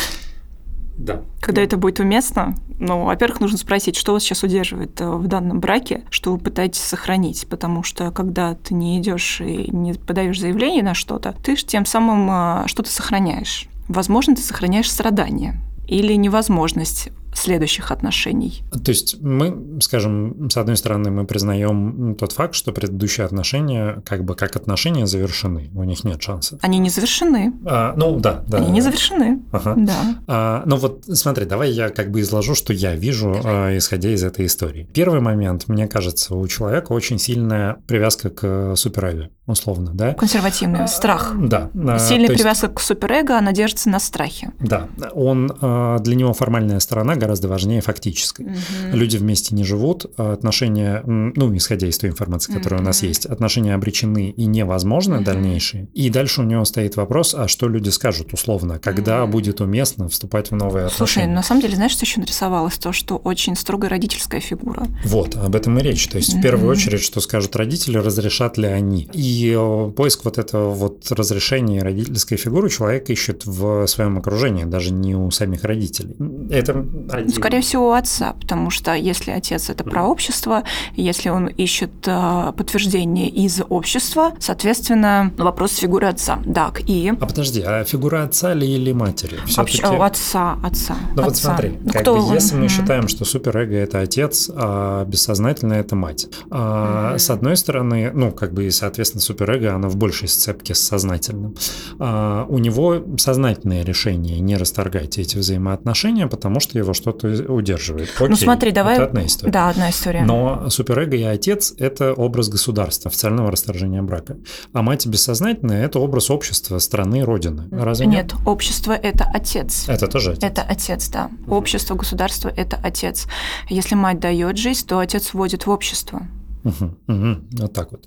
[0.97, 1.21] Да.
[1.41, 5.59] Когда это будет уместно, ну, во-первых, нужно спросить, что вас сейчас удерживает э, в данном
[5.59, 10.83] браке, что вы пытаетесь сохранить, потому что когда ты не идешь и не подаешь заявление
[10.83, 12.29] на что-то, ты тем самым
[12.63, 13.67] э, что-то сохраняешь.
[13.89, 18.63] Возможно, ты сохраняешь страдания или невозможность следующих отношений.
[18.71, 24.23] То есть мы, скажем, с одной стороны, мы признаем тот факт, что предыдущие отношения, как
[24.23, 26.57] бы как отношения, завершены, у них нет шанса.
[26.61, 27.53] Они не завершены.
[27.65, 28.57] А, ну да, да.
[28.59, 29.41] Они не завершены.
[29.51, 29.73] Ага.
[29.77, 29.93] Да.
[30.27, 34.23] А, ну вот смотри, давай я как бы изложу, что я вижу, а, исходя из
[34.23, 34.87] этой истории.
[34.93, 40.13] Первый момент, мне кажется, у человека очень сильная привязка к суперэго, условно, да?
[40.13, 41.33] Консервативный страх.
[41.37, 41.69] Да.
[41.75, 44.51] а, Сильная есть- привязка к суперэго, она держится на страхе.
[44.59, 48.47] Да, он а, для него формальная сторона гораздо важнее фактической.
[48.91, 53.25] Люди вместе не живут, а отношения, ну, исходя из той информации, которая у нас есть,
[53.25, 55.23] отношения обречены и невозможны Мгм.
[55.23, 55.87] дальнейшие.
[55.93, 59.31] И дальше у него стоит вопрос, а что люди скажут условно, когда Мгм.
[59.31, 61.33] будет уместно вступать в новые Слушай, отношения.
[61.33, 62.77] на самом деле, знаешь, что еще нарисовалось?
[62.77, 64.87] То, что очень строгая родительская фигура.
[65.03, 66.07] Вот, об этом и речь.
[66.07, 69.09] То есть, в первую очередь, что скажут родители, разрешат ли они.
[69.13, 74.91] И э, поиск вот этого вот разрешения родительской фигуры человек ищет в своем окружении, даже
[74.93, 76.15] не у самих родителей.
[76.51, 76.85] Это
[77.19, 80.63] один- Скорее всего, у отца, потому что если отец это про общество,
[80.95, 86.39] если он ищет э, подтверждение из общества, соответственно, вопрос фигуры отца.
[86.53, 89.35] Так, и А подожди, а фигура отца ли или матери?
[89.37, 90.95] вообще Всё-таки- у отца, отца.
[91.15, 92.33] Ну вот смотри, Ну, как кто бы, он?
[92.33, 96.27] если мы считаем, что суперэго это отец, а бессознательное это мать.
[96.51, 97.15] а.
[97.17, 101.55] С одной стороны, ну как бы и соответственно суперэго, оно в большей сцепке с сознательным.
[101.99, 108.09] А, у него сознательное решение не расторгать эти взаимоотношения, потому что его что-то удерживает.
[108.19, 108.95] Ну Окей, смотри, давай...
[108.95, 109.51] Это одна история.
[109.51, 110.23] Да, одна история.
[110.23, 114.37] Но суперэго и отец– это образ государства, официального расторжения брака.
[114.73, 117.67] А мать бессознательная– это образ общества, страны, родины.
[117.71, 118.33] Разве нет?
[118.33, 119.87] Нет, общество это отец.
[119.87, 120.43] Это тоже отец.
[120.43, 121.29] Это отец, да.
[121.47, 123.27] Общество, государство– это отец.
[123.69, 126.27] Если мать дает жизнь, то отец вводит в общество.
[126.65, 128.05] Мгм, мгм, Вот так вот.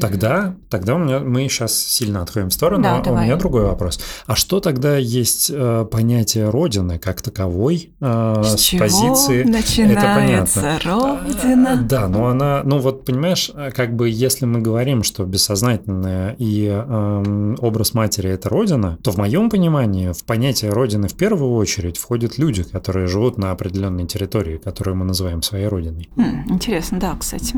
[0.00, 2.82] Тогда, тогда у меня, мы сейчас сильно отходим в сторону.
[2.82, 3.26] Да, а у давай.
[3.26, 4.00] меня другой вопрос.
[4.26, 9.44] А что тогда есть э, понятие родины как таковой э, С с позиции?
[9.44, 11.86] начинается родина?
[11.88, 16.66] Да, но она, ну вот понимаешь, э, как бы если мы говорим, что бессознательное и
[16.66, 21.96] эм, образ матери это родина, то в моем понимании в понятие родины в первую очередь
[21.96, 26.08] входят люди, которые живут на определенной территории, которую мы называем своей родиной
[26.48, 27.54] Интересно, да, кстати.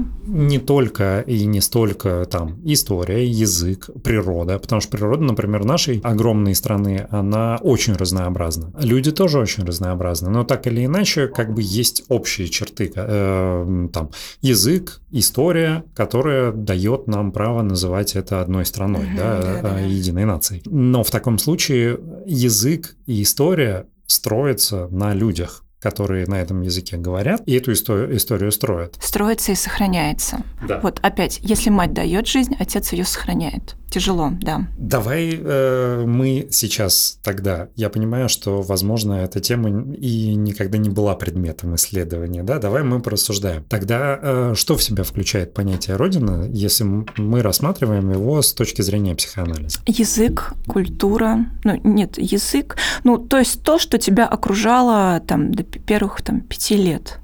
[0.47, 6.55] Не только и не столько там история, язык, природа, потому что природа, например, нашей огромной
[6.55, 8.73] страны, она очень разнообразна.
[8.79, 14.11] Люди тоже очень разнообразны, но так или иначе, как бы есть общие черты, э, там
[14.41, 19.81] язык, история, которая дает нам право называть это одной страной, да, да-да-да.
[19.81, 20.63] э, единой нацией.
[20.67, 27.43] Но в таком случае язык и история строятся на людях которые на этом языке говорят,
[27.47, 28.97] и эту историю, историю строят.
[29.01, 30.43] Строится и сохраняется.
[30.67, 30.81] Да.
[30.81, 33.77] Вот опять, если мать дает жизнь, отец ее сохраняет.
[33.93, 34.67] Тяжело, да.
[34.79, 41.15] Давай э, мы сейчас тогда, я понимаю, что, возможно, эта тема и никогда не была
[41.15, 43.65] предметом исследования, да, давай мы порассуждаем.
[43.65, 46.85] Тогда э, что в себя включает понятие Родина, если
[47.19, 49.81] мы рассматриваем его с точки зрения психоанализа?
[49.85, 56.23] Язык, культура, ну нет, язык, ну то есть то, что тебя окружало там до первых
[56.23, 57.19] там пяти лет,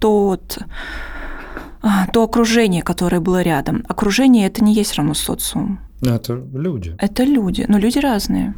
[0.00, 0.58] тот
[1.82, 3.84] а, то окружение, которое было рядом.
[3.88, 5.80] Окружение это не есть равно социум.
[6.00, 6.94] Ну, это люди.
[6.98, 8.54] Это люди, но люди разные.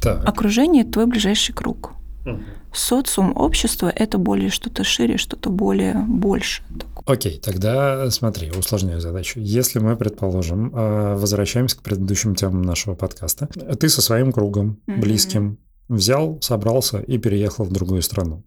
[0.00, 0.26] Так.
[0.28, 1.92] Окружение это твой ближайший круг.
[2.24, 2.42] Мгм.
[2.72, 6.62] Социум, общество это более что-то шире, что-то более больше.
[7.06, 9.38] Окей, тогда смотри, усложняю задачу.
[9.40, 13.46] Если мы, предположим, э, возвращаемся к предыдущим темам нашего подкаста,
[13.78, 15.00] ты со своим кругом Мгм.
[15.00, 15.58] близким
[15.88, 18.42] взял, собрался и переехал в другую страну.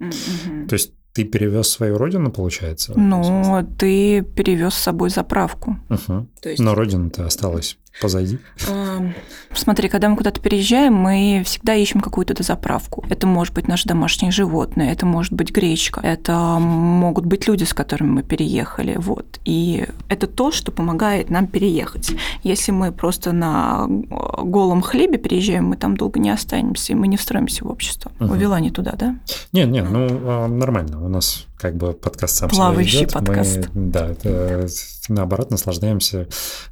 [0.68, 2.94] То есть ты перевез свою родину, получается?
[2.96, 5.78] Ну, ты перевез с собой заправку.
[5.90, 6.30] Мгм.
[6.42, 8.40] То есть Но родина-то осталась позади.
[8.70, 9.14] Ам,
[9.54, 13.04] Смотри, когда мы куда-то переезжаем, мы всегда ищем какую-то дозаправку.
[13.10, 17.74] Это может быть наше домашнее животное, это может быть гречка, это могут быть люди, с
[17.74, 18.96] которыми мы переехали.
[18.98, 19.40] Вот.
[19.46, 22.12] И это то, что помогает нам переехать.
[22.44, 27.08] Если мы просто на э, голом хлебе переезжаем, мы там долго не останемся, и мы
[27.08, 28.12] не встроимся в общество.
[28.20, 28.32] Мгм.
[28.32, 29.16] Увела не туда, да?
[29.54, 31.04] Не, не, ну а, нормально.
[31.04, 33.70] У нас как бы подкаст сам Плавающий себя подкаст.
[33.74, 34.68] Мы, да, это,
[35.10, 36.28] наоборот, наслаждаемся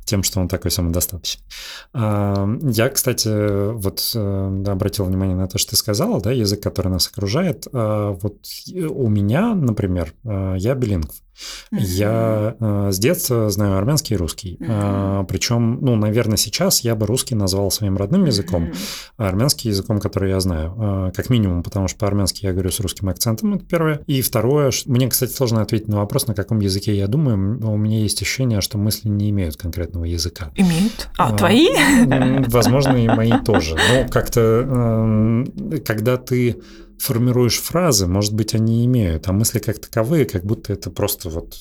[0.06, 1.44] тем, что он такой самодостаточный.
[1.94, 6.90] А, я, кстати, вот э, обратил внимание на то, что ты сказала, да, язык, который
[6.90, 7.68] нас окружает.
[7.74, 11.16] А, вот у меня, например, э, я билингв.
[11.72, 14.58] Я э, с детства знаю армянский и русский.
[14.60, 14.68] Mm-hmm.
[14.70, 18.78] А, причем, ну, наверное, сейчас я бы русский назвал своим родным языком, mm-hmm.
[19.18, 20.74] а армянский языком, который я знаю.
[20.78, 24.02] А, как минимум, потому что по-армянски я говорю с русским акцентом, это первое.
[24.08, 27.60] И второе, мне, кстати, сложно ответить на вопрос, на каком языке я думаю.
[27.66, 30.52] У меня есть ощущение, что мысли не имеют конкретного языка.
[30.56, 31.10] Имеют?
[31.18, 31.68] А, а твои?
[32.48, 33.76] Возможно, и мои тоже.
[33.76, 36.62] Но как-то, э, когда ты
[37.00, 41.56] формируешь фразы, может быть, они имеют, а мысли как таковые, как будто это просто вот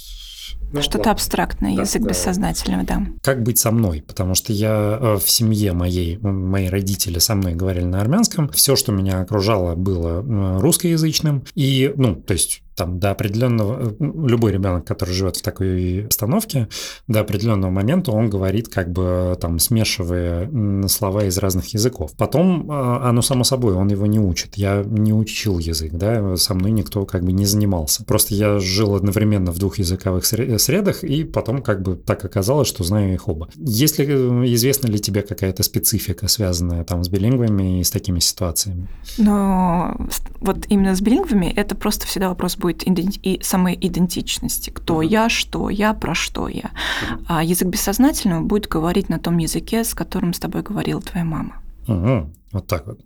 [0.72, 2.08] ну, Что-то абстрактное, да, язык да.
[2.08, 3.06] бессознательного, да.
[3.22, 4.02] Как быть со мной?
[4.04, 8.48] Потому что я э, в семье моей, мои родители со мной говорили на армянском.
[8.48, 11.44] Все, что меня окружало, было э, русскоязычным.
[11.54, 16.68] И, ну, то есть там до определенного, э, любой ребенок, который живет в такой обстановке,
[17.08, 20.50] до определенного момента он говорит, как бы там смешивая
[20.88, 22.12] слова из разных языков.
[22.16, 24.56] Потом а, оно само собой, он его не учит.
[24.56, 28.04] Я не учил язык, да, со мной никто как бы не занимался.
[28.04, 32.84] Просто я жил одновременно в двух языковых средах, и потом как бы так оказалось, что
[32.84, 33.48] знаю их оба.
[33.56, 38.88] Если э, известна ли тебе какая-то специфика, связанная там с билингвами и с такими ситуациями?
[39.18, 39.96] Но
[40.40, 42.82] вот именно с билингвами это просто всегда вопрос будет
[43.26, 44.70] и самой идентичности.
[44.70, 45.06] Кто uh-huh.
[45.06, 46.70] я, что я, про что я.
[46.70, 47.24] Uh-huh.
[47.28, 51.60] А язык бессознательного будет говорить на том языке, с которым с тобой говорила твоя мама.
[51.86, 52.32] Угу.
[52.52, 53.00] Вот так вот.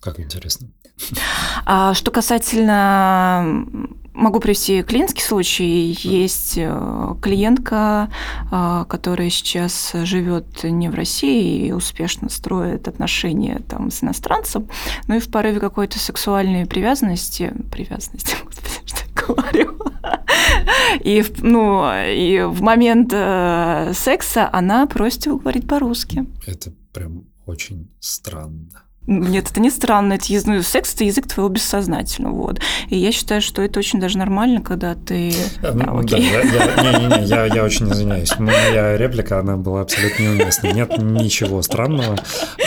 [0.00, 0.68] Как интересно.
[1.64, 5.94] А что касательно Могу привести клиентский случай.
[6.00, 8.10] Есть э, клиентка,
[8.50, 14.70] э, которая сейчас живет не в России и успешно строит отношения там с иностранцем,
[15.06, 18.36] но и в порыве какой-то сексуальной привязанности, привязанности,
[19.26, 19.78] говорю,
[21.00, 26.26] и, ну, и в момент э, секса она просит его говорить по-русски.
[26.46, 28.82] Это прям очень странно.
[29.06, 32.60] Нет, это не странно, это язык, ну, секс это язык твоего бессознательного, вот.
[32.88, 35.32] И я считаю, что это очень даже нормально, когда ты.
[35.62, 36.28] Э, да, окей.
[36.32, 38.36] Да, я, я, не, не, не, я, я очень извиняюсь.
[38.38, 40.72] Моя реплика, она была абсолютно неуместной.
[40.72, 42.16] Нет ничего странного.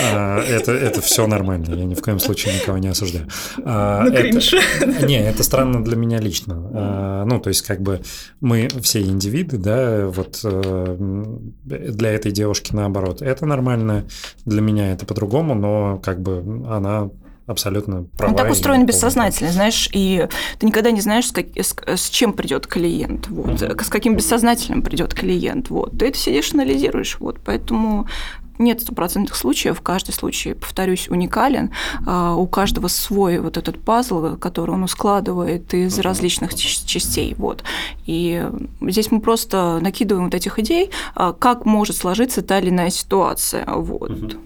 [0.02, 1.76] А, это, это все нормально.
[1.76, 3.28] Я ни в коем случае никого не осуждаю.
[3.66, 6.56] А, ну, это, Не, это странно для меня лично.
[6.74, 8.02] А, ну, то есть, как бы
[8.40, 10.96] мы все индивиды, да, вот э,
[11.66, 13.22] для этой девушки наоборот.
[13.22, 14.06] Это нормально,
[14.46, 17.10] для меня это по-другому, но как бы бы она
[17.50, 18.32] абсолютно права.
[18.32, 20.28] Он так устроен бессознательно, знаешь, и
[20.60, 23.84] ты никогда не знаешь, с, как, с, с чем придет клиент, вот, mm-hmm.
[23.84, 25.98] с каким бессознательным придет клиент, вот.
[25.98, 28.08] Ты это сидишь, анализируешь, вот, поэтому
[28.60, 31.72] нет стопроцентных случаев, каждый случай, повторюсь, уникален,
[32.06, 36.04] а, у каждого свой вот этот пазл, который он складывает из uh-huh.
[36.04, 37.64] различных частей, вот.
[38.06, 38.46] И
[38.82, 43.66] здесь мы просто накидываем вот этих идей, а, как может сложиться та или иная ситуация,
[43.66, 44.12] вот.
[44.12, 44.38] Uh-huh.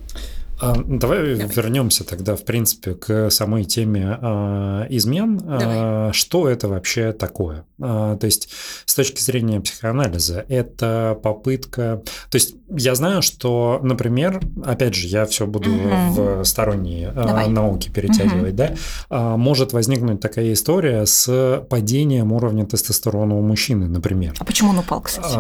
[0.61, 5.41] А, давай, давай вернемся тогда, в принципе, к самой теме а, измен.
[5.47, 7.65] А, что это вообще такое?
[7.79, 8.49] То есть,
[8.85, 12.01] с точки зрения психоанализа, это попытка.
[12.29, 15.81] То есть, я знаю, что, например, опять же, я все буду угу.
[15.81, 17.49] в сторонние давай.
[17.49, 18.77] науки перетягивать, угу.
[19.09, 24.33] да, может возникнуть такая история с падением уровня тестостерона у мужчины, например.
[24.39, 25.33] А почему он упал, кстати?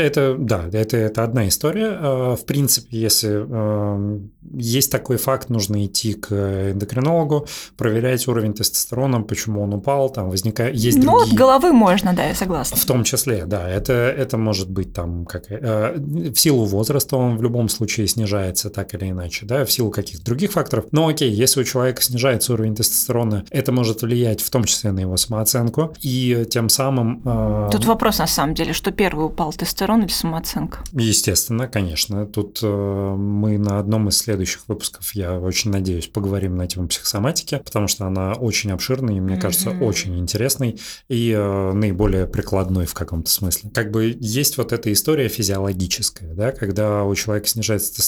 [0.00, 2.36] Это, да, это, это одна история.
[2.36, 4.07] В принципе, если
[4.54, 6.32] есть такой факт, нужно идти к
[6.72, 7.46] эндокринологу,
[7.76, 11.32] проверять уровень тестостерона, почему он упал, там возникает, есть ну, другие...
[11.32, 12.76] от головы можно, да, я согласна.
[12.76, 17.36] В том числе, да, это, это может быть там, как, э, в силу возраста он
[17.36, 20.86] в любом случае снижается так или иначе, да, в силу каких-то других факторов.
[20.92, 25.00] Но окей, если у человека снижается уровень тестостерона, это может влиять в том числе на
[25.00, 27.22] его самооценку, и тем самым...
[27.24, 27.68] Э...
[27.72, 30.78] Тут вопрос на самом деле, что первый упал, тестостерон или самооценка?
[30.92, 32.26] Естественно, конечно.
[32.26, 37.60] Тут э, мы на одном из следующих выпусков, я очень надеюсь, поговорим на тему психосоматики,
[37.64, 39.40] потому что она очень обширная и, мне mm-hmm.
[39.40, 40.78] кажется, очень интересной
[41.08, 43.70] и э, наиболее прикладной в каком-то смысле.
[43.74, 48.02] Как бы есть вот эта история физиологическая, да, когда у человека снижается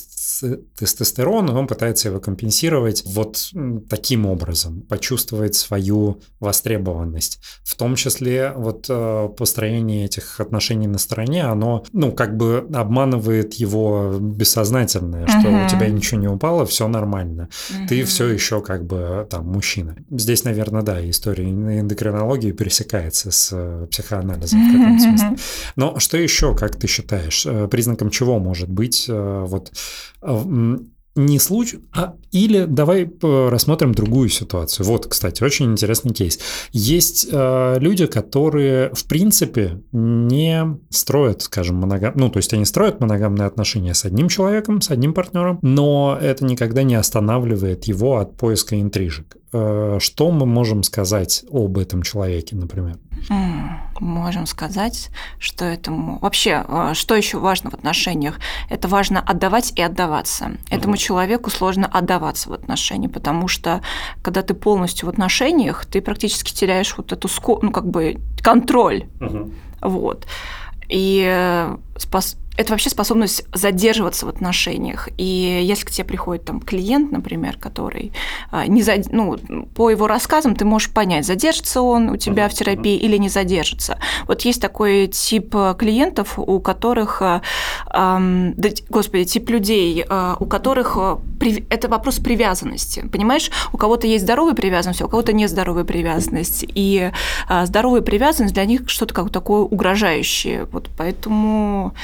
[0.76, 3.50] тестостерон, и он пытается его компенсировать вот
[3.88, 7.40] таким образом, почувствовать свою востребованность.
[7.64, 13.54] В том числе вот э, построение этих отношений на стороне, оно, ну, как бы обманывает
[13.54, 15.66] его бессознательное, что mm-hmm.
[15.66, 17.48] у тебя ничего не упало, все нормально.
[17.50, 17.86] Mm-hmm.
[17.88, 19.96] Ты все еще как бы там мужчина.
[20.10, 25.36] Здесь, наверное, да, история эндокринологии пересекается с э, психоанализом в каком-то смысле.
[25.76, 29.72] Но что еще, как ты считаешь, э, признаком чего может быть вот
[31.16, 34.86] не случай, а или давай рассмотрим другую ситуацию.
[34.86, 36.38] Вот, кстати, очень интересный кейс.
[36.72, 43.00] Есть э, люди, которые в принципе не строят, скажем, моногам, ну то есть они строят
[43.00, 48.36] моногамные отношения с одним человеком, с одним партнером, но это никогда не останавливает его от
[48.36, 49.36] поиска интрижек.
[49.52, 52.98] Э, что мы можем сказать об этом человеке, например?
[54.00, 56.18] Можем сказать, что этому...
[56.20, 58.40] Вообще, э, что еще важно в отношениях?
[58.70, 60.52] Это важно отдавать и отдаваться.
[60.70, 63.82] Этому человеку сложно отдаваться в отношении, потому что
[64.22, 67.28] когда ты полностью в отношениях, ты практически теряешь вот эту,
[67.62, 69.04] ну, как бы, контроль.
[69.20, 69.52] Угу.
[69.82, 70.26] Вот.
[70.88, 75.08] И э, спас это вообще способность задерживаться в отношениях.
[75.16, 78.12] И если к тебе приходит там клиент, например, который
[78.50, 79.10] а, не зад...
[79.10, 79.38] ну,
[79.74, 83.98] по его рассказам ты можешь понять, задержится он у тебя в терапии или не задержится.
[84.26, 90.98] Вот есть такой тип клиентов, у которых, эм, да, господи, тип людей, э, у которых
[91.38, 91.64] при...
[91.70, 93.08] это вопрос привязанности.
[93.10, 96.66] Понимаешь, у кого-то есть здоровая привязанность, а у кого-то нездоровая привязанность.
[96.74, 97.10] И
[97.48, 100.66] э, здоровая привязанность для них что-то как такое угрожающее.
[100.66, 101.94] Вот поэтому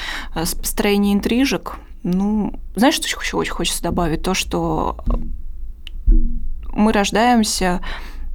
[0.45, 4.23] с построением интрижек, ну, знаешь, что еще очень хочется добавить?
[4.23, 4.99] То, что
[6.73, 7.81] мы рождаемся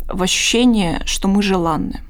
[0.07, 2.01] в ощущении, что мы желанны.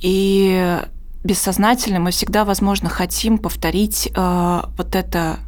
[0.00, 0.78] И
[1.24, 5.38] бессознательно мы всегда, возможно, хотим повторить э, вот это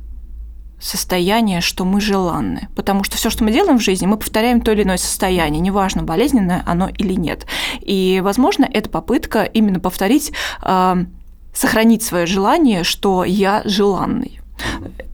[0.80, 2.68] состояние, что мы желанны.
[2.74, 6.02] Потому что все, что мы делаем в жизни, мы повторяем то или иное состояние, неважно,
[6.02, 7.46] болезненное оно или нет.
[7.80, 10.32] И, возможно, это попытка именно повторить
[10.62, 11.04] э,
[11.58, 14.40] сохранить свое желание, что я желанный.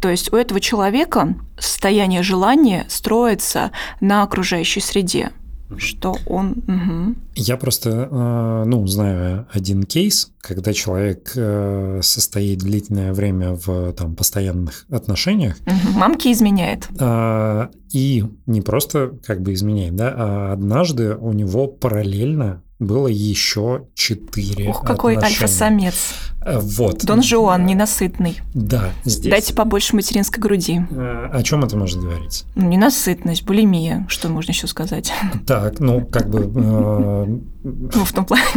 [0.01, 3.71] То есть у этого человека состояние желания строится
[4.01, 5.31] на окружающей среде
[5.79, 6.51] что он...
[6.69, 7.15] Угу.
[7.37, 14.15] Я просто, э, ну, знаю один кейс, когда человек э, состоит длительное время в там
[14.15, 15.57] постоянных отношениях.
[15.67, 15.99] Угу.
[15.99, 16.87] Мамки изменяет.
[17.01, 23.87] А, и не просто как бы изменяет, да, а однажды у него параллельно было еще
[23.95, 25.95] четыре Ух, какой альфа-самец.
[26.45, 27.05] Э, вот.
[27.05, 28.41] Дон Жуан, ненасытный.
[28.53, 29.31] Да, здесь.
[29.31, 30.83] Дайте побольше материнской груди.
[30.91, 32.45] Э, о чем это может говорить?
[32.55, 35.13] Ну, ненасытность, булимия, что можно еще сказать?
[35.47, 36.51] Так, ну, как бы...
[36.55, 38.45] Э, ну, в том плане.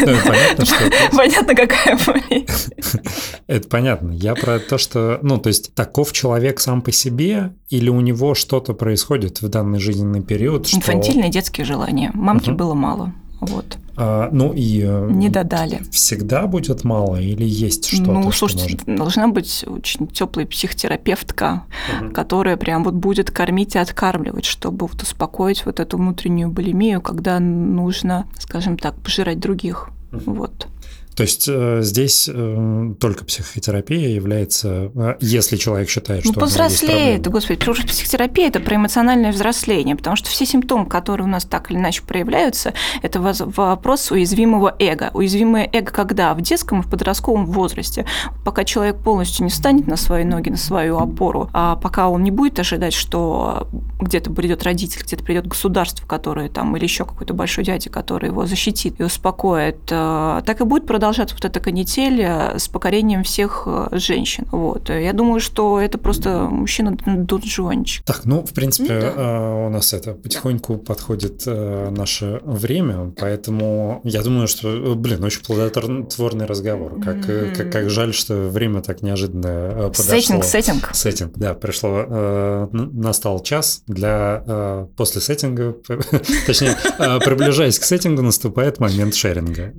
[0.00, 0.76] Ну, понятно, что...
[1.16, 2.72] Понятно, какая болезнь.
[3.46, 4.12] Это понятно.
[4.12, 8.34] Я про то, что, ну, то есть, таков человек сам по себе, или у него
[8.34, 10.72] что-то происходит в данный жизненный период.
[10.72, 12.10] Инфантильные детские желания.
[12.14, 13.12] Мамки было мало.
[13.40, 13.78] Вот.
[13.96, 14.82] А, ну и...
[14.82, 15.82] Э, Не додали.
[15.90, 18.12] Всегда будет мало или есть что-то?
[18.12, 18.98] Ну, слушайте, что может...
[18.98, 21.64] должна быть очень теплая психотерапевтка,
[22.00, 22.12] угу.
[22.12, 27.40] которая прям вот будет кормить и откармливать, чтобы вот успокоить вот эту внутреннюю булимию, когда
[27.40, 29.90] нужно, скажем так, пожирать других.
[30.12, 30.32] Угу.
[30.32, 30.66] Вот.
[31.20, 36.46] То есть э, здесь э, только психотерапия является, э, если человек считает, ну, что ну,
[36.46, 41.30] повзрослеет, господи, потому что психотерапия это про эмоциональное взросление, потому что все симптомы, которые у
[41.30, 45.10] нас так или иначе проявляются, это вопрос уязвимого эго.
[45.12, 46.32] Уязвимое эго когда?
[46.32, 48.06] В детском и в подростковом возрасте.
[48.42, 52.30] Пока человек полностью не встанет на свои ноги, на свою опору, а пока он не
[52.30, 53.68] будет ожидать, что
[54.00, 58.46] где-то придет родитель, где-то придет государство, которое там, или еще какой-то большой дядя, который его
[58.46, 63.64] защитит и успокоит, так и будет продолжаться продолжаться вот эта канитель э, с покорением всех
[63.66, 64.46] э, женщин.
[64.52, 64.90] Вот.
[64.90, 68.04] Я думаю, что это просто мужчина Дон Жуанчик.
[68.04, 69.12] Так, ну, в принципе, ну, да.
[69.16, 76.46] Э, у нас это потихоньку подходит наше время, поэтому я думаю, что, блин, очень плодотворный
[76.46, 77.00] разговор.
[77.02, 77.56] Как, mm-hmm.
[77.56, 80.04] как, как жаль, что время так неожиданно подошло.
[80.04, 80.90] Сеттинг, сеттинг.
[80.92, 85.74] Сеттинг, да, пришло, настал час для после сеттинга,
[86.46, 86.76] точнее,
[87.24, 89.72] приближаясь к сеттингу, наступает момент шеринга.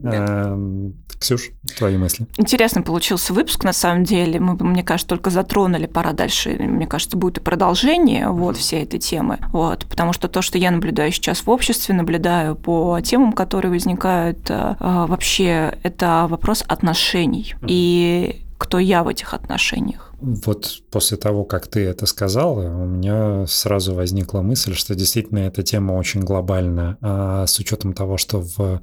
[1.22, 2.26] Ксюш, твои мысли?
[2.38, 4.40] Интересно получился выпуск, на самом деле.
[4.40, 6.58] Мы, мне кажется, только затронули, пора дальше.
[6.58, 9.38] Мне кажется, будет и продолжение вот всей этой темы.
[9.52, 14.50] Вот, потому что то, что я наблюдаю сейчас в обществе, наблюдаю по темам, которые возникают,
[14.50, 17.54] э, вообще это вопрос отношений.
[17.68, 20.11] И кто я в этих отношениях.
[20.22, 25.64] Вот после того, как ты это сказала, у меня сразу возникла мысль, что действительно эта
[25.64, 28.80] тема очень глобальна, а с учетом того, что в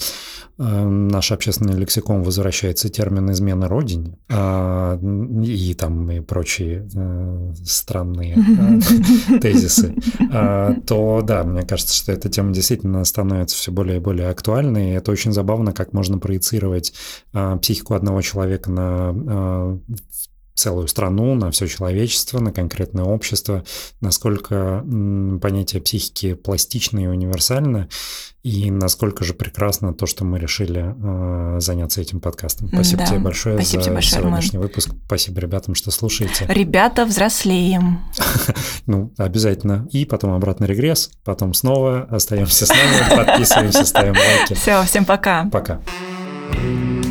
[0.59, 8.37] э, наш общественный лексикон возвращается термин «измена родине» а, и там и прочие э, странные
[8.37, 9.95] э, тезисы,
[10.33, 14.91] а, то да, мне кажется, что эта тема действительно становится все более и более актуальной,
[14.91, 16.93] и это очень забавно, как можно проецировать
[17.61, 19.79] психику одного человека на
[20.59, 23.65] целую страну, на все человечество, на конкретное общество,
[24.01, 24.85] насколько
[25.41, 27.89] понятие психики пластично и универсально,
[28.43, 32.69] и насколько же прекрасно то, что мы решили э, заняться этим подкастом.
[32.69, 33.07] Спасибо да.
[33.07, 34.69] тебе большое Спасибо за тебе большое, сегодняшний Роман.
[34.69, 34.91] выпуск.
[35.07, 36.47] Спасибо ребятам, что слушаете.
[36.49, 38.01] Ребята, взрослеем.
[38.87, 39.87] Ну, обязательно.
[39.93, 44.55] И потом обратно регресс, потом снова остаемся с нами, подписываемся, ставим лайки.
[44.55, 45.45] Все, всем пока.
[45.51, 45.81] Пока.
[46.51, 47.08] thank you